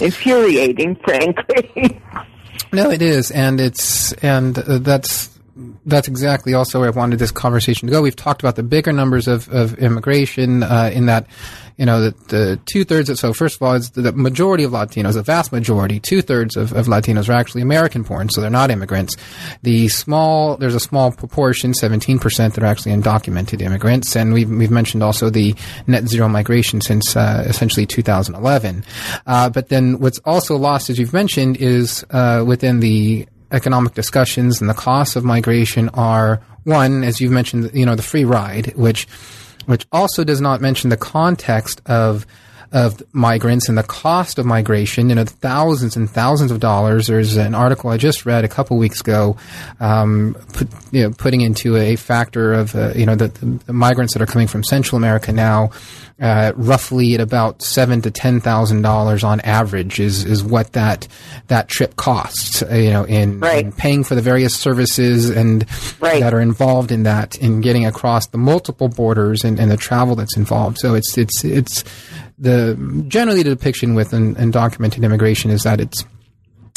[0.00, 2.00] infuriating, frankly.
[2.72, 5.28] No, it is, and it's and uh, that's
[5.88, 8.02] that's exactly also where I wanted this conversation to go.
[8.02, 11.26] We've talked about the bigger numbers of of immigration uh, in that.
[11.76, 13.20] You know, the, the two thirds.
[13.20, 16.72] So first of all, it's the, majority of Latinos, the vast majority, two thirds of,
[16.72, 19.14] of Latinos are actually American born, so they're not immigrants.
[19.62, 24.16] The small, there's a small proportion, 17% that are actually undocumented immigrants.
[24.16, 25.54] And we've, we've mentioned also the
[25.86, 28.82] net zero migration since, uh, essentially 2011.
[29.24, 34.60] Uh, but then what's also lost, as you've mentioned, is, uh, within the economic discussions
[34.60, 38.74] and the costs of migration are one, as you've mentioned, you know, the free ride,
[38.76, 39.06] which,
[39.66, 42.26] which also does not mention the context of
[42.72, 47.06] of migrants and the cost of migration, you know, thousands and thousands of dollars.
[47.06, 49.36] There's an article I just read a couple weeks ago,
[49.80, 53.28] um, put, you know, putting into a factor of, uh, you know, the,
[53.66, 55.70] the migrants that are coming from Central America now
[56.20, 61.06] uh, roughly at about seven to ten thousand dollars on average is is what that
[61.46, 62.62] that trip costs.
[62.62, 63.66] Uh, you know, in, right.
[63.66, 65.64] in, paying for the various services and
[66.00, 66.20] right.
[66.20, 70.16] that are involved in that, in getting across the multiple borders and, and the travel
[70.16, 70.78] that's involved.
[70.78, 71.84] So it's it's it's
[72.38, 76.04] the generally the depiction with undocumented immigration is that it's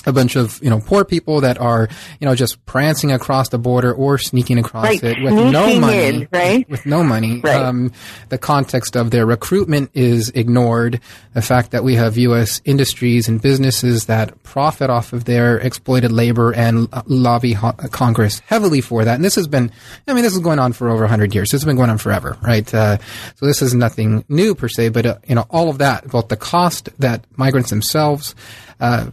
[0.05, 1.87] a bunch of you know poor people that are
[2.19, 5.03] you know just prancing across the border or sneaking across right.
[5.03, 7.55] it with sneaking no money in, right with no money right.
[7.55, 7.91] um,
[8.29, 10.99] the context of their recruitment is ignored
[11.33, 12.61] the fact that we have U.S.
[12.65, 18.81] industries and businesses that profit off of their exploited labor and lobby ho- Congress heavily
[18.81, 19.71] for that and this has been
[20.07, 21.97] I mean this is going on for over 100 years this has been going on
[21.97, 22.97] forever right uh,
[23.35, 26.27] so this is nothing new per se but uh, you know all of that both
[26.27, 28.35] the cost that migrants themselves
[28.79, 29.11] uh,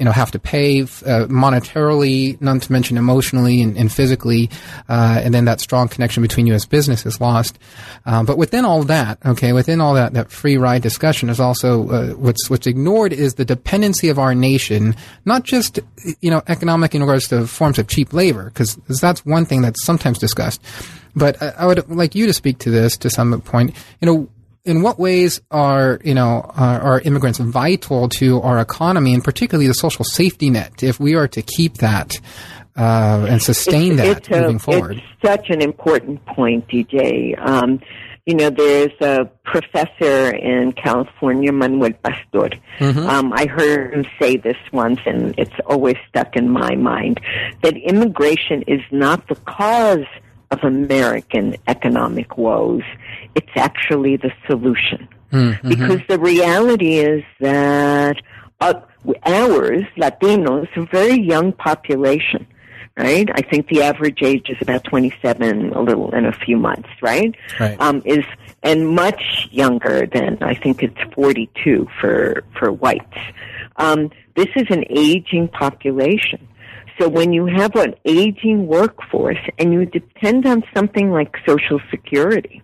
[0.00, 4.48] you know have to pay uh, monetarily, not to mention emotionally and, and physically,
[4.88, 7.58] uh, and then that strong connection between you as business is lost.
[8.06, 11.88] Um, but within all that, okay, within all that that free ride discussion is also
[11.90, 15.78] uh, what's what's ignored is the dependency of our nation, not just
[16.20, 19.84] you know economic in regards to forms of cheap labor, because that's one thing that's
[19.84, 20.62] sometimes discussed.
[21.14, 23.76] But I, I would like you to speak to this to some point.
[24.00, 24.28] You know
[24.64, 29.66] in what ways are you know are, are, immigrants vital to our economy and particularly
[29.66, 32.20] the social safety net if we are to keep that
[32.76, 34.92] uh, and sustain it's, that it's moving a, forward?
[34.92, 37.38] It's such an important point, DJ.
[37.38, 37.80] Um,
[38.26, 42.50] you know, there's a professor in California, Manuel Pastor.
[42.78, 42.98] Mm-hmm.
[42.98, 47.20] Um, I heard him say this once, and it's always stuck in my mind
[47.62, 50.06] that immigration is not the cause
[50.50, 52.82] of American economic woes.
[53.34, 55.08] It's actually the solution.
[55.32, 55.68] Mm-hmm.
[55.68, 58.16] Because the reality is that
[58.60, 58.74] uh,
[59.24, 62.46] ours, Latinos, a very young population,
[62.96, 63.28] right?
[63.32, 67.34] I think the average age is about 27, a little in a few months, right?
[67.60, 67.80] right.
[67.80, 68.24] Um, is
[68.62, 73.16] and much younger than I think it's 42 for for whites.
[73.76, 76.46] Um, this is an aging population.
[77.00, 82.62] So when you have an aging workforce and you depend on something like Social Security,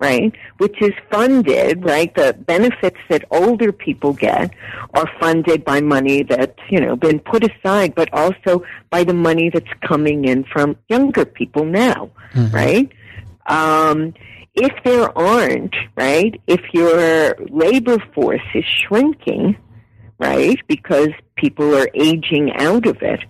[0.00, 4.52] right, which is funded, right, the benefits that older people get
[4.94, 9.50] are funded by money that's, you know, been put aside, but also by the money
[9.50, 12.52] that's coming in from younger people now, mm-hmm.
[12.52, 12.90] right?
[13.46, 14.14] Um,
[14.54, 19.56] if there aren't, right, if your labor force is shrinking,
[20.18, 23.20] right, because people are aging out of it,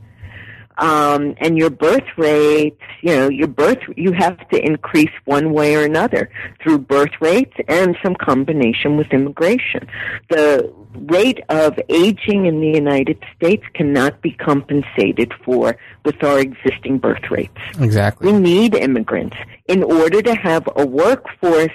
[0.80, 5.76] um, and your birth rates, you know, your birth, you have to increase one way
[5.76, 6.30] or another
[6.62, 9.86] through birth rates and some combination with immigration.
[10.30, 16.98] The rate of aging in the United States cannot be compensated for with our existing
[16.98, 17.60] birth rates.
[17.78, 18.32] Exactly.
[18.32, 19.36] We need immigrants
[19.68, 21.68] in order to have a workforce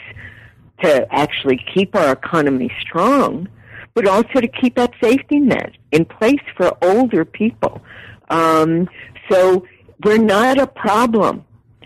[0.82, 3.48] to actually keep our economy strong,
[3.94, 7.82] but also to keep that safety net in place for older people.
[8.29, 8.89] Um,
[9.29, 9.65] so
[10.03, 11.45] we're not a problem.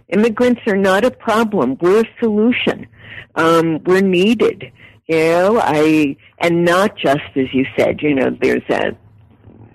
[0.09, 1.77] Immigrants are not a problem.
[1.81, 2.87] We're a solution.
[3.35, 4.71] Um, we're needed.
[5.07, 8.01] You know, I and not just as you said.
[8.01, 8.91] You know, there's a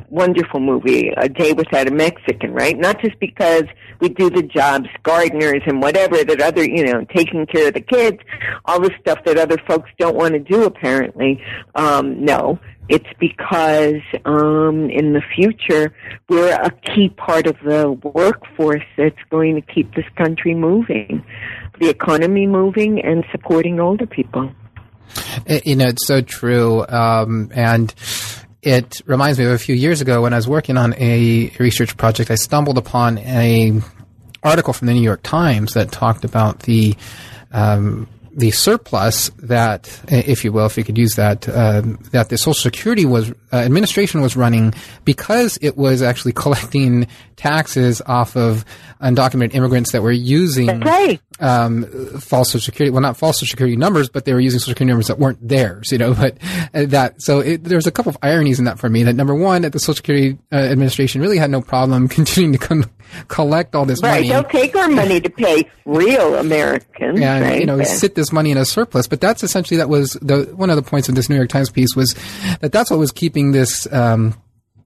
[0.09, 2.79] wonderful movie, A Day Without a Mexican, right?
[2.79, 3.65] Not just because
[4.01, 7.81] we do the jobs, gardeners and whatever that other, you know, taking care of the
[7.81, 8.19] kids,
[8.65, 11.43] all the stuff that other folks don't want to do apparently.
[11.75, 15.95] Um, no, it's because um, in the future
[16.29, 21.25] we're a key part of the workforce that's going to keep this country moving,
[21.81, 24.51] the economy moving, and supporting older people.
[25.65, 27.95] You know, it's so true, um, and
[28.65, 31.97] it reminds me of a few years ago when I was working on a research
[31.97, 32.31] project.
[32.31, 33.81] I stumbled upon a
[34.43, 36.95] article from the New York Times that talked about the
[37.53, 42.37] um, the surplus that, if you will, if you could use that, uh, that the
[42.37, 44.75] Social Security was uh, administration was running
[45.05, 48.65] because it was actually collecting taxes off of
[49.01, 51.21] undocumented immigrants that were using right.
[51.41, 51.85] um,
[52.21, 52.91] false Social Security.
[52.91, 55.47] Well, not false Social Security numbers, but they were using Social Security numbers that weren't
[55.47, 55.93] theirs.
[55.93, 56.39] You know, but
[56.73, 59.03] uh, that so it, there's a couple of ironies in that for me.
[59.03, 62.59] That number one, that the Social Security uh, Administration really had no problem continuing to
[62.59, 62.85] come
[63.29, 64.17] collect all this right.
[64.17, 64.29] money.
[64.29, 67.21] They'll take our money to pay real Americans.
[67.21, 67.61] And, right?
[67.61, 69.07] you know, sit this money in a surplus.
[69.07, 71.71] But that's essentially, that was the, one of the points of this New York Times
[71.71, 72.15] piece was
[72.61, 74.35] that that's what was keeping this, um,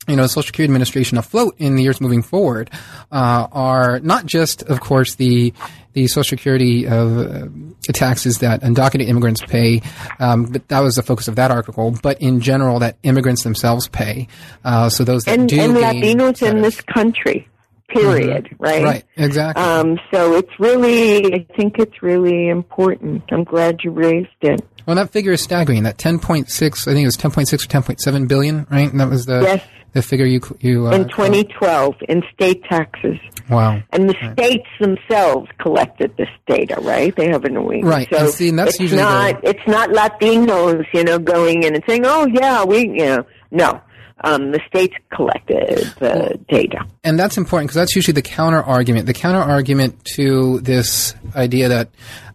[0.08, 2.70] you know, Social Security Administration afloat in the years moving forward
[3.12, 5.52] uh, are not just, of course, the
[5.94, 7.46] the Social Security uh,
[7.92, 9.82] taxes that undocumented immigrants pay,
[10.20, 11.96] um, but that was the focus of that article.
[12.02, 14.28] But in general, that immigrants themselves pay.
[14.64, 17.48] Uh, so those that and, do and Latinos in this country,
[17.88, 18.54] period.
[18.58, 18.84] Right.
[18.84, 19.64] right, exactly.
[19.64, 23.24] Um, so it's really, I think it's really important.
[23.30, 24.60] I'm glad you raised it.
[24.86, 25.82] well, that figure is staggering.
[25.82, 28.26] That ten point six, I think it was ten point six or ten point seven
[28.26, 28.90] billion, right?
[28.90, 29.66] And that was the Yes.
[29.92, 33.18] The figure you you uh, In 2012, in state taxes.
[33.50, 33.82] Wow.
[33.90, 37.14] And the states themselves collected this data, right?
[37.16, 37.84] They have an wing.
[37.84, 41.62] Right, So and see, and that's it's usually not it's not Latinos, you know, going
[41.62, 43.80] in and saying, "Oh yeah, we," you know, no.
[44.24, 46.84] Um, the states collected the data.
[47.04, 49.06] and that's important because that's usually the counter argument.
[49.06, 51.90] The counter argument to this idea that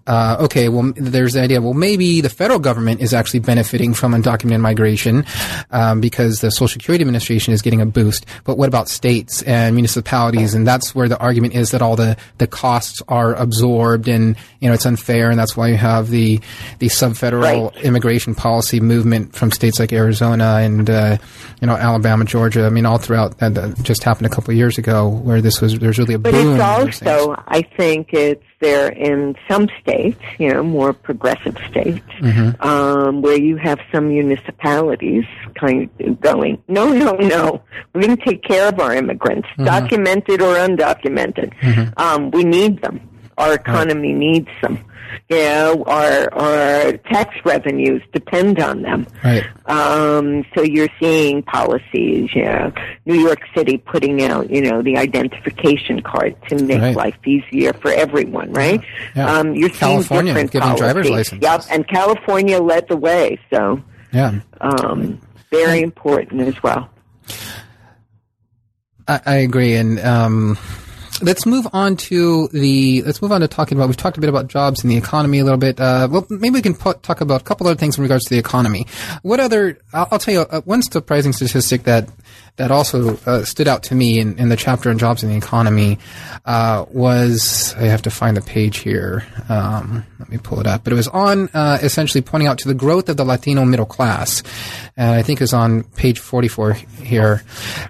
[0.08, 1.62] uh, okay, well, there's the idea.
[1.62, 5.26] Well, maybe the federal government is actually benefiting from undocumented migration
[5.72, 8.26] um, because the Social Security Administration is getting a boost.
[8.44, 10.54] But what about states and municipalities?
[10.54, 14.68] And that's where the argument is that all the the costs are absorbed, and you
[14.68, 16.40] know it's unfair, and that's why you have the
[16.80, 17.42] the subfederal
[17.74, 17.84] Right.
[17.86, 21.18] immigration policy movement from states like Arizona and uh,
[21.62, 22.66] you know Alabama, Georgia.
[22.66, 25.62] I mean, all throughout that, that just happened a couple of years ago, where this
[25.62, 26.58] was there's really a But boom.
[26.58, 27.28] But it's in those things.
[27.28, 32.62] also, I think, it's there in some states, you know, more progressive states, Mm-hmm.
[32.72, 35.26] um, where you have some municipalities
[35.60, 37.62] kind of going, no, no, no,
[37.94, 39.66] we're going to take care of our immigrants, Mm-hmm.
[39.66, 41.50] documented or undocumented.
[42.06, 42.98] Um, we need them.
[43.38, 44.76] Our economy needs them.
[45.30, 49.08] You know, our our tax revenues depend on them.
[49.24, 49.44] right.
[49.66, 52.72] Um, so you're seeing policies, you know,
[53.06, 56.96] New York City putting out, you know, the identification card to make Right.
[56.96, 58.82] life easier for everyone, right?
[59.16, 59.32] Yeah.
[59.38, 61.32] Um, you're seeing California different giving driver's policies.
[61.42, 61.68] licenses.
[61.70, 64.40] Yep, and California led the way, so Yeah.
[64.62, 65.20] um,
[65.52, 66.90] very important as well.
[69.08, 70.58] I, I agree, and um,
[71.22, 73.88] let's move on to the let's move on to talking about.
[73.88, 75.80] We've talked a bit about jobs and the economy a little bit.
[75.80, 78.30] Uh, well, maybe we can po- talk about a couple other things in regards to
[78.30, 78.88] the economy.
[79.22, 79.78] What other?
[79.94, 82.10] I'll, I'll tell you uh, one surprising statistic that
[82.56, 85.36] that also uh, stood out to me in, in the chapter on jobs and the
[85.36, 85.98] economy
[86.46, 89.26] uh, was I have to find the page here.
[89.50, 90.84] Um, let me pull it up.
[90.84, 93.86] But it was on uh, essentially pointing out to the growth of the Latino middle
[93.86, 94.44] class,
[94.96, 97.44] and I think it's on page forty four here.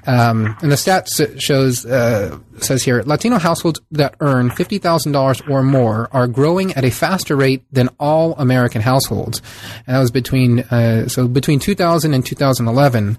[0.07, 5.41] Um, and the stats shows uh, says here Latino households that earn fifty thousand dollars
[5.49, 9.41] or more are growing at a faster rate than all American households,
[9.85, 13.17] and that was between uh, so between two thousand and and 2011.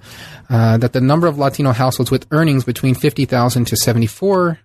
[0.49, 4.59] Uh, that the number of Latino households with earnings between fifty thousand to seventy four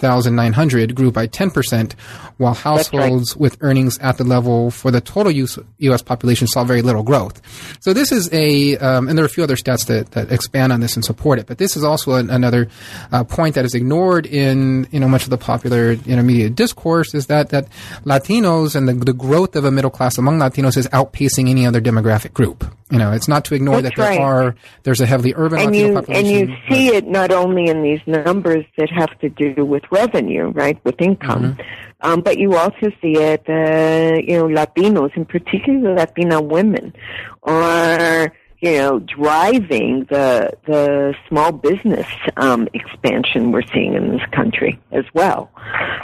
[0.00, 1.92] 1,900 grew by 10%,
[2.36, 6.02] while households with earnings at the level for the total US, U.S.
[6.02, 7.42] population saw very little growth.
[7.80, 10.72] So this is a, um, and there are a few other stats that, that expand
[10.72, 12.68] on this and support it, but this is also an, another
[13.12, 16.48] uh, point that is ignored in, you know, much of the popular you know, media
[16.48, 17.68] discourse is that, that
[18.04, 21.80] Latinos and the, the growth of a middle class among Latinos is outpacing any other
[21.80, 22.64] demographic group.
[22.90, 24.20] You know, it's not to ignore That's that there right.
[24.20, 26.26] are, there's a heavily urban and Latino you population.
[26.38, 30.48] and you see it not only in these numbers that have to do with revenue,
[30.48, 31.60] right, with income, Mm-hmm.
[32.10, 36.94] um, but you also see it, uh, you know, Latinos, in particular Latina women,
[37.42, 42.06] are you know driving the the small business
[42.38, 45.50] um, expansion we're seeing in this country as well.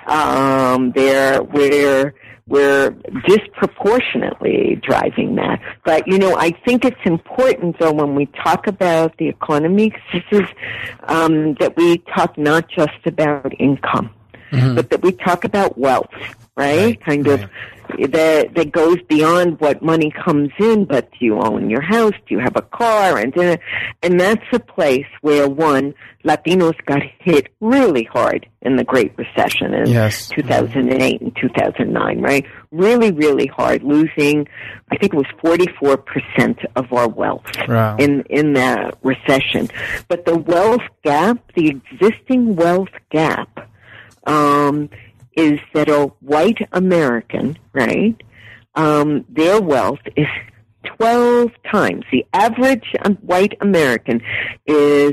[0.07, 2.14] Um, they're we're
[2.47, 2.90] we're
[3.26, 5.61] disproportionately driving that.
[5.84, 10.22] But you know, I think it's important though when we talk about the economy, this
[10.30, 10.49] is
[11.05, 14.11] um, that we talk not just about income,
[14.74, 16.12] but that we talk about wealth,
[16.57, 16.78] right?
[16.78, 17.51] Right, kind of
[18.09, 22.12] that that goes beyond what money comes in, but do you own your house?
[22.26, 23.18] Do you have a car?
[23.18, 23.57] And uh,
[24.03, 29.74] and that's a place where one Latinos got hit really hard in the Great Recession
[29.74, 30.28] in Yes.
[30.30, 32.47] 2008 and 2009, right?
[32.72, 34.47] Really, really hard, losing
[34.91, 37.97] I think it was 44 percent of our wealth Wow.
[37.99, 39.68] in in that recession.
[40.09, 43.68] But the wealth gap, the existing wealth gap,
[44.26, 44.89] um,
[45.37, 48.20] is that a white American, right?
[48.74, 50.26] Um, their wealth is
[50.97, 52.05] 12 times.
[52.12, 54.20] The average white American
[54.66, 55.12] is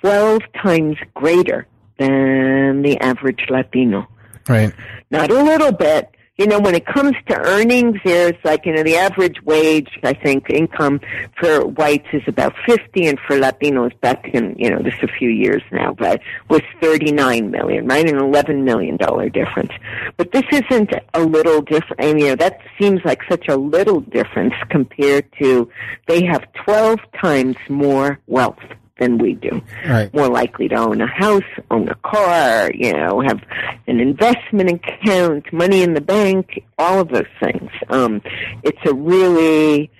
[0.00, 1.66] 12 times greater
[1.98, 4.08] than the average Latino.
[4.48, 4.72] right.
[5.10, 6.10] Not a little bit.
[6.38, 10.14] You know, when it comes to earnings, there's like, you know, the average wage, I
[10.14, 11.00] think, income
[11.38, 15.28] for whites is about 50 and for Latinos back in, you know, this a few
[15.28, 18.08] years now, but was 39 million, right?
[18.08, 19.72] An 11 million dollar difference.
[20.16, 22.00] But this isn't a little different.
[22.00, 25.70] I mean, you know, that seems like such a little difference compared to
[26.08, 28.58] they have 12 times more wealth
[29.02, 29.60] than we do.
[29.86, 30.12] Right.
[30.14, 33.40] More likely to own a house, own a car, you know, have
[33.86, 37.70] an investment account, money in the bank, all of those things.
[37.88, 38.22] Um,
[38.62, 39.90] it's a really,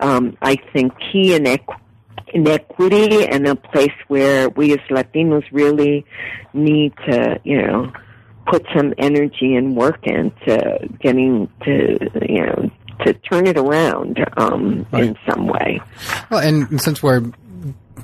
[0.00, 1.80] um, I think, key inequ-
[2.34, 6.04] inequity and a place where we as Latinos really
[6.52, 7.92] need to, you know,
[8.46, 12.70] put some energy and work into getting to, you know,
[13.04, 15.04] to turn it around um, right.
[15.04, 15.80] in some way.
[16.30, 17.22] Well, and since we're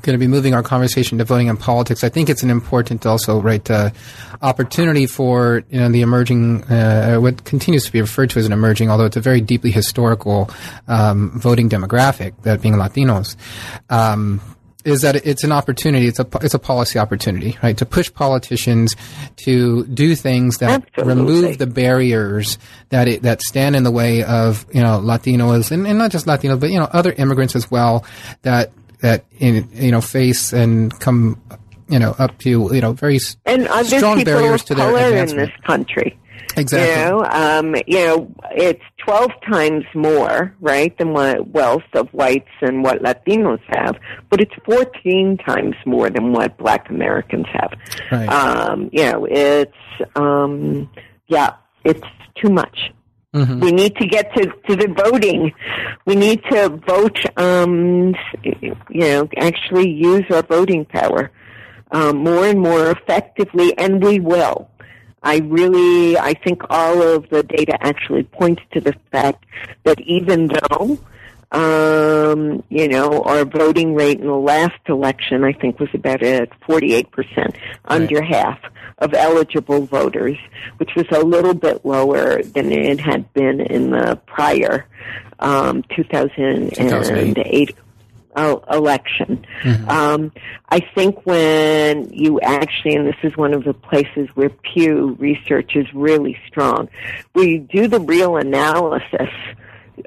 [0.02, 3.06] going to be moving our conversation to voting and politics, I think it's an important
[3.06, 3.90] also right uh,
[4.42, 8.52] opportunity for you know the emerging uh, what continues to be referred to as an
[8.52, 10.50] emerging, although it's a very deeply historical
[10.86, 13.36] um, voting demographic, that being Latinos.
[13.90, 14.40] Um,
[14.84, 16.06] is that it's an opportunity.
[16.06, 17.76] It's a it's a policy opportunity, right?
[17.78, 18.96] To push politicians
[19.36, 21.14] to do things that Absolutely.
[21.14, 25.86] remove the barriers that it, that stand in the way of you know Latinos and,
[25.86, 28.04] and not just Latinos, but you know other immigrants as well
[28.42, 31.40] that that in, you know face and come
[31.88, 35.06] you know up to you know very and other strong people barriers to their color
[35.06, 35.42] advancement.
[35.42, 36.18] in this country.
[36.56, 36.90] Exactly.
[36.90, 42.48] You know, um, you know, it's twelve times more, right, than what wealth of whites
[42.60, 43.96] and what Latinos have,
[44.28, 47.72] but it's fourteen times more than what Black Americans have.
[48.10, 48.28] Right.
[48.28, 49.72] Um, you know, it's
[50.16, 50.90] um,
[51.28, 52.06] yeah, it's
[52.42, 52.92] too much.
[53.34, 53.60] Mhm.
[53.60, 55.52] We need to get to, to the voting.
[56.06, 61.30] We need to vote, um, you know, actually use our voting power
[61.92, 64.70] um, more and more effectively, and we will.
[65.22, 69.44] I really, I think all of the data actually points to the fact
[69.84, 70.98] that even though,
[71.52, 76.50] um, you know, our voting rate in the last election, I think, was about at
[76.60, 78.58] 48%, under half
[78.98, 80.36] of eligible voters,
[80.78, 84.86] which was a little bit lower than it had been in the prior
[85.38, 87.76] um, 2008, 2008.
[88.34, 89.44] uh, election.
[89.62, 89.88] Mhm.
[89.88, 90.32] Um,
[90.68, 95.74] I think when you actually, and this is one of the places where Pew research
[95.76, 96.88] is really strong,
[97.32, 99.30] where you do the real analysis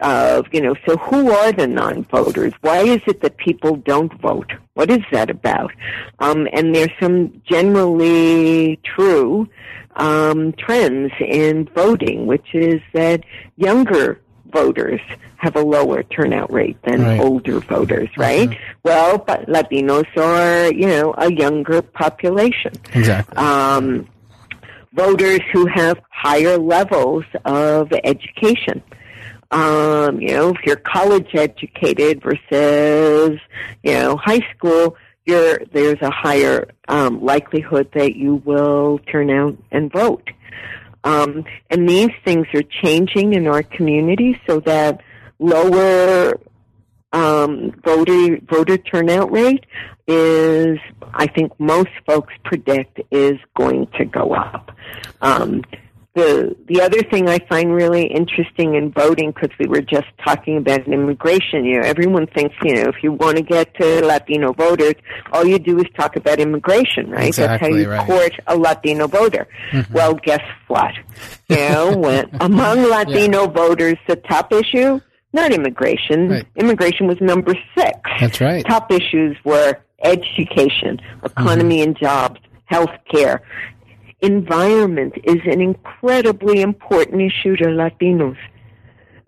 [0.02, 2.54] of, you know, so who are the non-voters?
[2.62, 4.52] Why is it that people don't vote?
[4.74, 5.72] What is that about?
[6.20, 9.48] Um, and there's some generally true
[9.98, 13.24] um, trends in voting, which is that
[13.58, 14.22] younger
[14.54, 15.00] voters
[15.38, 17.20] have a lower turnout rate than Right.
[17.20, 18.50] older voters, right?
[18.84, 23.38] Well, but Latinos are, you know, a younger population Exactly.
[23.38, 24.08] um,
[24.94, 28.84] voters who have higher levels of education.
[29.52, 33.40] Um, you know, if you're college educated versus,
[33.84, 34.96] you know, high school,
[35.26, 40.30] you're, there's a higher um, likelihood that you will turn out and vote.
[41.04, 45.02] Um, and these things are changing in our community so that
[45.40, 46.40] lower
[47.14, 49.66] um, voter voter turnout rate
[50.08, 50.78] is,
[51.14, 54.72] I think most folks predict, is going to go up.
[55.22, 55.64] Um,
[56.14, 60.58] the the other thing I find really interesting in voting, because we were just talking
[60.58, 64.52] about immigration, you know, everyone thinks, you know, if you want to get to Latino
[64.52, 64.96] voters,
[65.32, 67.28] all you do is talk about immigration, right?
[67.28, 68.06] Exactly, That's how you right.
[68.06, 69.48] court a Latino voter.
[69.72, 69.94] Mm-hmm.
[69.94, 70.94] Well, guess what?
[71.48, 75.00] You know, when among Latino voters, the top issue,
[75.34, 76.30] not immigration.
[76.30, 76.46] Right.
[76.58, 78.00] Immigration was number six.
[78.20, 78.66] That's right.
[78.66, 81.90] Top issues were education, economy mm-hmm.
[81.90, 83.42] and jobs, health care.
[84.22, 88.38] Environment is an incredibly important issue to Latinos.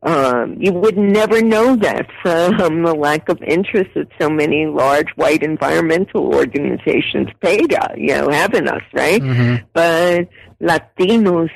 [0.03, 5.07] Um, you would never know that from the lack of interest that so many large
[5.15, 9.21] white environmental organizations paid, uh, you know, having us, right?
[9.21, 9.63] Mhm.
[9.71, 10.27] But
[10.61, 11.49] Latinos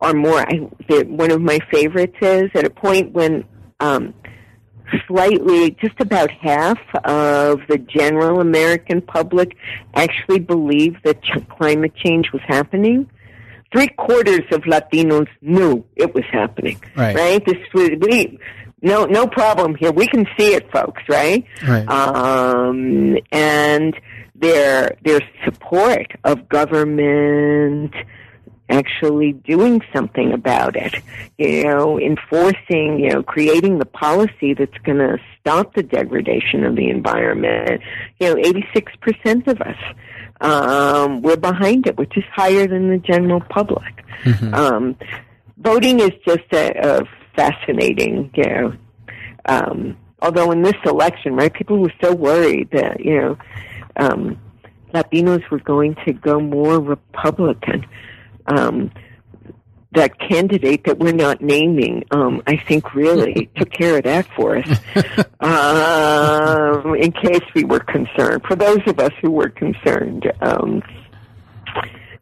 [0.00, 0.40] are more.
[0.40, 0.56] I,
[1.04, 3.44] one of my favorites is at a point when
[3.78, 4.12] um,
[5.06, 9.56] slightly, just about half of the general American public
[9.94, 13.08] actually believed that ch- climate change was happening.
[13.72, 16.80] Three quarters of Latinos knew it was happening.
[16.96, 17.44] Right.
[17.44, 18.38] This was we.
[18.82, 19.92] No, no problem here.
[19.92, 21.02] We can see it, folks.
[21.08, 21.88] Right Right.
[21.88, 23.94] um, and
[24.34, 27.94] their their support of government
[28.68, 30.94] actually doing something about it,
[31.38, 36.76] you know, enforcing, you know, creating the policy that's going to stop the degradation of
[36.76, 37.82] the environment.
[38.18, 39.76] You know, 86% of us,
[40.40, 44.04] um, we're behind it, which is higher than the general public.
[44.22, 44.54] Mhm.
[44.54, 44.96] Um,
[45.58, 47.04] voting is just a, a
[47.36, 48.72] fascinating, you know,
[49.46, 53.38] um, although in this election, right, people were so worried that, you know,
[53.96, 54.38] um,
[54.94, 57.84] Latinos were going to go more Republican.
[58.46, 58.90] Um,
[59.94, 64.56] that candidate that we're not naming, um, I think really took care of that for
[64.56, 64.68] us.
[65.40, 70.32] um, in case we were concerned, for those of us who were concerned.
[70.40, 70.82] Um,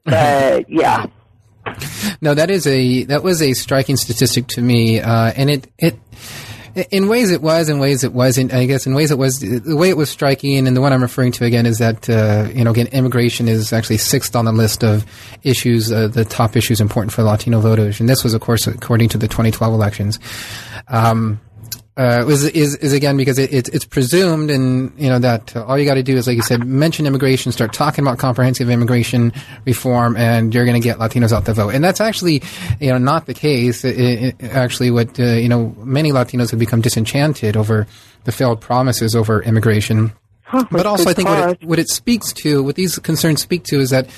[0.05, 1.07] but yeah.
[2.21, 5.99] No, that is a that was a striking statistic to me, uh, and it it
[6.91, 8.53] in ways it was, in ways it wasn't.
[8.53, 11.03] I guess in ways it was the way it was striking, and the one I'm
[11.03, 14.53] referring to again is that uh, you know again immigration is actually sixth on the
[14.53, 15.05] list of
[15.43, 19.09] issues, uh, the top issues important for Latino voters, and this was of course according
[19.11, 20.18] to the 2012 elections.
[20.89, 21.41] Um,
[21.97, 25.78] uh, is, is, is again because it, it's it's presumed and you know that all
[25.78, 29.32] you got to do is like you said mention immigration start talking about comprehensive immigration
[29.66, 31.74] reform and you're going to get Latinos out the vote.
[31.74, 32.43] And that's actually
[32.80, 33.84] you know not the case.
[33.84, 37.86] It, it, actually what uh, you know many Latinos have become disenchanted over
[38.24, 40.12] the failed promises over immigration.
[40.43, 43.62] Huh, but also I think what it, what it, speaks to, what these concerns speak
[43.64, 44.09] to, is that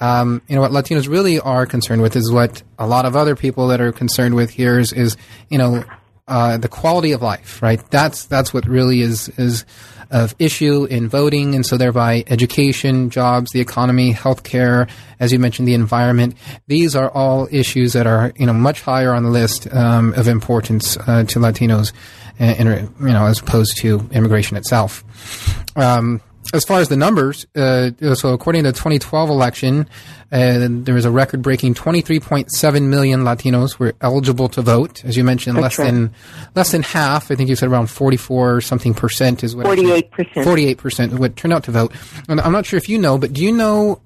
[0.00, 3.36] um, you know what Latinos really are concerned with is what a lot of other
[3.36, 5.16] people that are concerned with here is, is
[5.50, 5.84] you know
[6.26, 7.80] uh, the quality of life, right?
[7.90, 9.64] That's that's what really is is
[10.10, 15.66] of issue in voting, and so thereby education, jobs, the economy, healthcare, as you mentioned,
[15.66, 16.36] the environment.
[16.66, 20.28] These are all issues that are you know much higher on the list um, of
[20.28, 21.92] importance uh, to Latinos,
[22.38, 25.04] and, and, you know as opposed to immigration itself.
[25.76, 26.20] Um,
[26.52, 29.88] as far as the numbers, uh, so according to the 2012 election,
[30.30, 35.04] uh, there was a record-breaking 23.7 million Latinos were eligible to vote.
[35.04, 35.92] As you mentioned, That's less right.
[35.92, 36.14] than
[36.54, 37.30] less than half.
[37.30, 40.44] I think you said around 44 something percent is what 48 percent.
[40.44, 41.92] 48 percent would turn out to vote.
[42.28, 44.00] And I'm not sure if you know, but do you know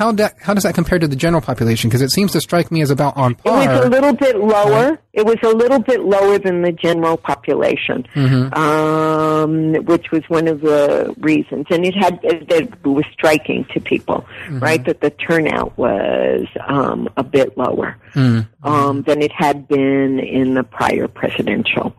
[0.00, 1.90] how that how does that compare to the general population?
[1.90, 3.62] Because it seems to strike me as about on par.
[3.62, 4.90] It was a little bit lower.
[4.90, 4.98] Right.
[5.12, 8.54] It was a little bit lower than the general population, mm-hmm.
[8.54, 11.66] um, which was one of the reasons.
[11.70, 14.60] And it had it was striking to people, mm-hmm.
[14.60, 18.66] right, that the turnout was um, a bit lower mm-hmm.
[18.66, 21.94] um, than it had been in the prior presidential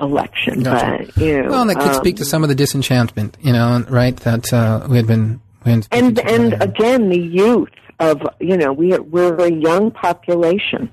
[0.00, 0.62] election.
[0.62, 1.06] Gotcha.
[1.06, 3.52] But you know, well, and that could speak to um, some of the disenchantment, you
[3.52, 4.16] know, right?
[4.18, 7.68] That uh, we had been and and again, the youth
[8.00, 10.90] of you know we are, we're a young population,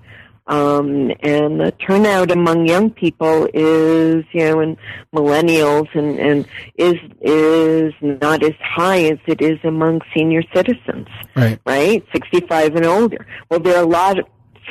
[0.47, 4.77] um, and the turnout among young people is you know and
[5.13, 11.07] millennials and and is is not as high as it is among senior citizens.
[11.35, 11.59] Right.
[11.65, 12.05] Right.
[12.11, 13.25] Sixty five and older.
[13.49, 14.17] Well, there are a lot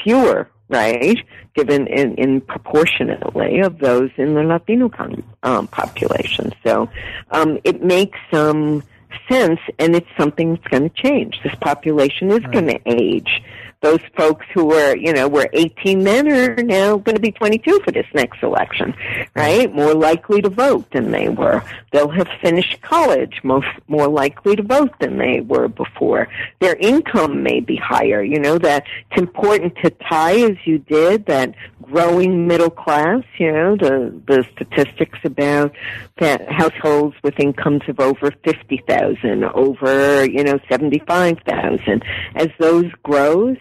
[0.03, 1.19] fewer right?
[1.55, 6.53] Given in, in proportionately of those in the Latino con- um, population.
[6.65, 6.89] So
[7.31, 8.83] um, it makes some
[9.29, 11.41] sense, and it's something that's going to change.
[11.43, 12.53] This population is right.
[12.53, 13.43] going to age.
[13.85, 17.81] Those folks who were, you know, were 18 then are now going to be 22
[17.85, 18.95] for this next election,
[19.37, 19.71] right?
[19.75, 21.63] More likely to vote than they were.
[21.93, 26.29] They'll have finished college, most more likely to vote than they were before.
[26.61, 28.23] Their income may be higher.
[28.23, 33.23] You know that it's important to tie, as you did, that growing middle class.
[33.39, 35.73] You know the the statistics about
[36.19, 42.03] that households with incomes of over fifty thousand, over you know seventy five thousand.
[42.35, 43.59] As those grows,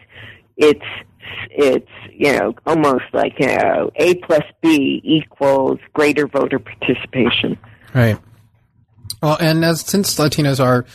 [0.58, 0.86] it's
[1.50, 7.58] it's you know almost like you know A plus B equals greater voter participation.
[7.94, 8.18] Right.
[9.22, 10.86] Well, and as since Latinos are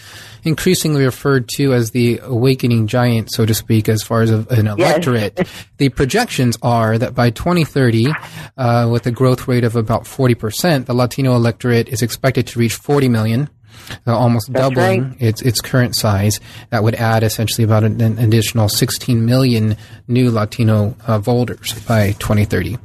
[0.44, 4.66] increasingly referred to as the awakening giant, so to speak, as far as a, an
[4.66, 5.66] electorate, yes.
[5.78, 8.06] the projections are that by 2030,
[8.56, 12.74] uh, with a growth rate of about 40%, the Latino electorate is expected to reach
[12.74, 13.48] 40 million
[14.06, 15.22] almost That's doubling right.
[15.22, 16.40] its its current size.
[16.70, 19.76] That would add essentially about an, an additional 16 million
[20.06, 22.78] new Latino uh, voters by 2030.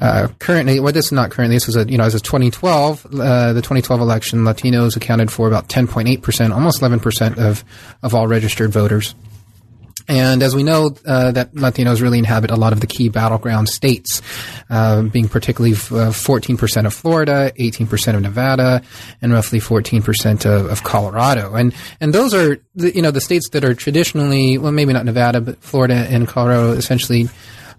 [0.00, 1.56] Uh, currently, well, this is not currently.
[1.56, 5.48] This was a you know as of 2012, uh, the 2012 election, Latinos accounted for
[5.48, 7.64] about 10.8 percent, almost 11 percent of
[8.02, 9.14] of all registered voters.
[10.08, 13.68] And as we know, uh, that Latinos really inhabit a lot of the key battleground
[13.68, 14.22] states,
[14.70, 18.82] uh, being particularly uh, 14% of Florida, 18% of Nevada,
[19.20, 21.54] and roughly 14% of, of, Colorado.
[21.54, 25.04] And and those are the, you know the states that are traditionally, well, maybe not
[25.04, 27.28] Nevada, but Florida and Colorado, essentially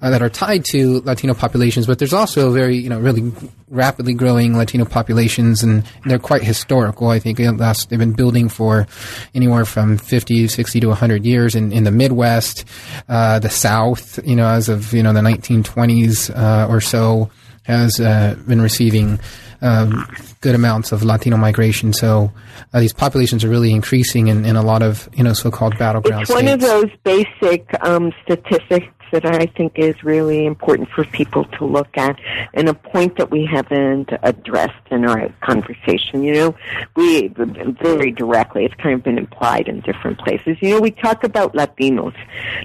[0.02, 3.32] uh, that are tied to Latino populations, but there's also very, you know, really
[3.70, 7.10] rapidly growing Latino populations, and they're quite historical.
[7.10, 8.88] I think last, they've been building for
[9.34, 12.66] anywhere from 50, 60 to 100 years in, in the Midwest,
[13.10, 17.30] uh, the South, you know, as of, you know, the 1920s uh, or so,
[17.64, 19.20] has uh, been receiving
[19.62, 20.08] um,
[20.42, 21.94] good amounts of Latino migration.
[21.94, 22.32] So
[22.74, 26.24] uh, these populations are really increasing in, in a lot of you know so-called battleground.
[26.24, 31.46] It's one of those basic um, statistics that I think is really important for people
[31.46, 32.20] to look at,
[32.54, 36.24] and a point that we haven't addressed in our conversation.
[36.24, 36.56] You know,
[36.96, 40.58] we very directly, it's kind of been implied in different places.
[40.62, 42.16] You know, we talk about Latinos.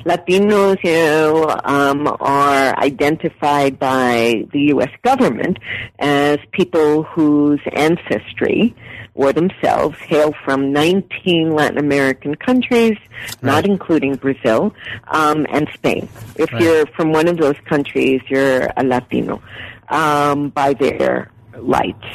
[0.04, 4.90] Latinos, you know, um, are identified by the U.S.
[5.02, 5.58] government
[5.98, 8.74] as people whose ancestry
[9.14, 13.42] or themselves hail from 19 Latin American countries, right.
[13.42, 14.74] not including Brazil,
[15.08, 16.08] um, and Spain.
[16.36, 16.62] If right.
[16.62, 19.42] you're from one of those countries, you're a Latino
[19.88, 22.06] um, by their lights.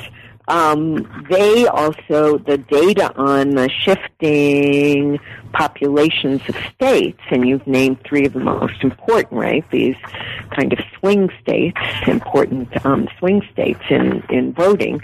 [0.50, 5.20] Um, they also, the data on the shifting
[5.52, 9.70] populations of states, and you've named three of the most important, right?
[9.72, 9.98] These
[10.52, 15.02] kind of swing states, important um, swing states in, in voting.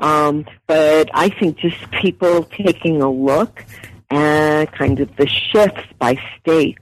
[0.00, 3.64] Um, but I think just people taking a look
[4.10, 6.78] at kind of the shifts by state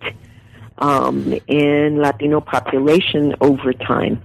[0.78, 4.22] um, in Latino population over time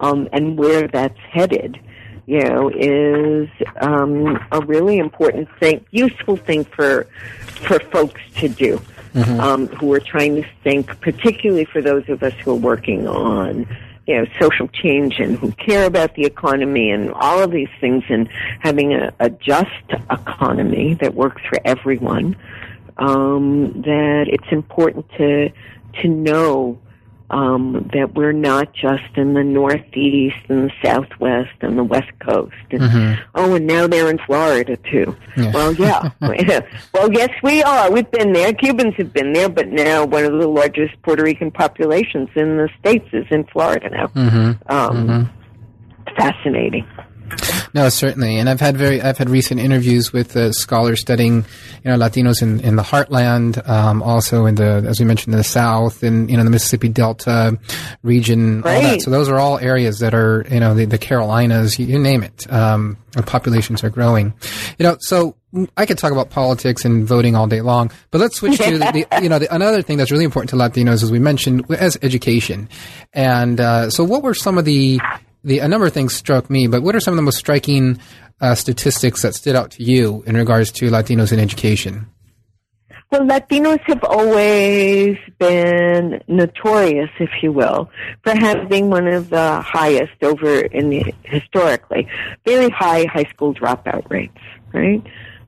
[0.00, 1.78] um, and where that's headed,
[2.26, 3.48] you know, is
[3.80, 7.06] um, a really important thing, useful thing for
[7.46, 8.80] for folks to do.
[9.14, 9.40] Mm-hmm.
[9.40, 13.66] Um, who are trying to think, particularly for those of us who are working on
[14.06, 18.04] you know, social change and who care about the economy and all of these things
[18.08, 18.28] and
[18.60, 19.70] having a, a just
[20.10, 22.36] economy that works for everyone,
[22.98, 25.50] um, that it's important to,
[26.00, 26.78] to know
[27.30, 32.54] um, that we're not just in the Northeast and the Southwest and the West Coast.
[32.70, 33.22] And, mm-hmm.
[33.34, 35.16] Oh, and now they're in Florida too.
[35.36, 35.52] Yeah.
[35.52, 36.10] Well, yeah.
[36.94, 37.90] well, yes, we are.
[37.90, 38.52] We've been there.
[38.52, 42.68] Cubans have been there, but now one of the largest Puerto Rican populations in the
[42.78, 44.06] states is in Florida now.
[44.08, 44.72] Mm-hmm.
[44.72, 46.16] Um, mm-hmm.
[46.16, 46.86] Fascinating.
[47.76, 51.44] No, certainly, and I've had very I've had recent interviews with uh, scholars studying,
[51.84, 55.38] you know, Latinos in, in the heartland, um, also in the as we mentioned in
[55.38, 57.58] the South, and you know the Mississippi Delta
[58.02, 59.02] region, all that.
[59.02, 62.22] So those are all areas that are you know the, the Carolinas, you, you name
[62.22, 62.50] it.
[62.50, 62.96] Um,
[63.26, 64.32] populations are growing,
[64.78, 64.96] you know.
[65.00, 65.36] So
[65.76, 69.06] I could talk about politics and voting all day long, but let's switch to the,
[69.10, 71.98] the you know the, another thing that's really important to Latinos, as we mentioned, as
[72.00, 72.70] education.
[73.12, 74.98] And uh, so, what were some of the
[75.46, 77.98] the a number of things struck me, but what are some of the most striking
[78.40, 82.06] uh, statistics that stood out to you in regards to Latinos in education?
[83.12, 87.88] Well, Latinos have always been notorious, if you will,
[88.24, 92.08] for having one of the highest over in the historically
[92.44, 94.36] very high high school dropout rates,
[94.74, 95.02] right?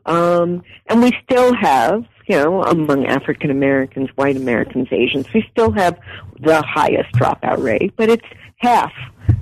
[0.06, 5.72] Um, and we still have, you know, among African Americans, white Americans, Asians, we still
[5.72, 5.98] have
[6.40, 8.26] the highest dropout rate, but it's
[8.58, 8.92] half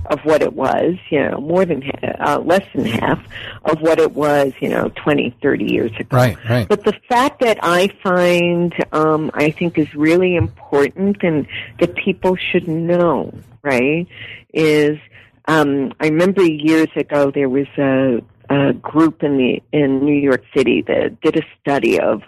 [0.09, 1.83] of what it was, you know, more than
[2.19, 3.23] uh, less than half
[3.65, 6.17] of what it was, you know, 20, 30 years ago.
[6.17, 6.67] Right, right.
[6.67, 11.47] But the fact that I find, um, I think is really important and
[11.79, 13.33] that people should know,
[13.63, 14.07] right,
[14.53, 14.97] is,
[15.45, 20.43] um, I remember years ago there was a, a group in the in New York
[20.55, 22.23] City that did a study of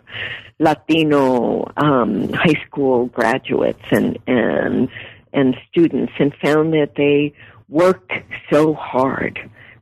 [0.60, 4.90] Latino um, high school graduates and and
[5.34, 7.34] and students and found that they
[7.70, 8.12] worked
[8.52, 9.40] so hard,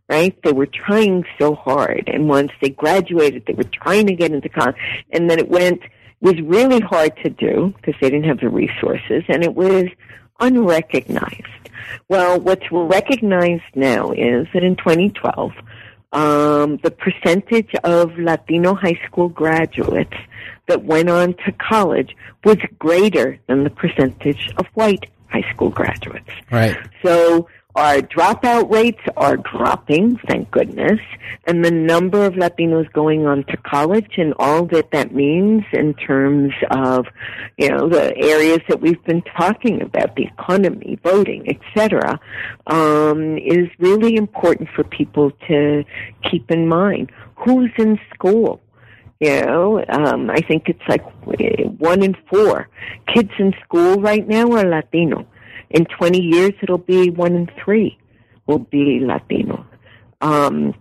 [0.10, 0.38] right?
[0.44, 2.10] They were trying so hard.
[2.12, 4.76] And once they graduated, they were trying to get into college.
[5.12, 5.82] And then it went,
[6.22, 9.86] was really hard to do because they didn't have the resources and it was
[10.40, 11.44] unrecognized.
[12.10, 15.52] Well, what's recognized now is that in 2012,
[16.14, 20.16] um, the percentage of Latino high school graduates
[20.68, 26.30] that went on to college was greater than the percentage of white high school graduates.
[26.52, 26.78] Right.
[27.04, 27.48] So
[27.78, 31.00] our dropout rates are dropping, thank goodness,
[31.46, 35.94] and the number of Latinos going on to college and all that that means in
[35.94, 37.06] terms of,
[37.58, 42.20] you know, the areas that we've been talking about, the economy, voting, etc.,
[42.66, 45.84] um, is really important for people to
[46.32, 47.12] keep in mind.
[47.36, 48.60] Who's in school?
[49.20, 51.04] You know, um, I think it's like
[51.80, 52.70] one in four
[53.14, 55.28] kids in school right now are Latino
[55.70, 57.98] in 20 years, it'll be one in three
[58.48, 59.66] will be Latino.
[60.22, 60.74] Um,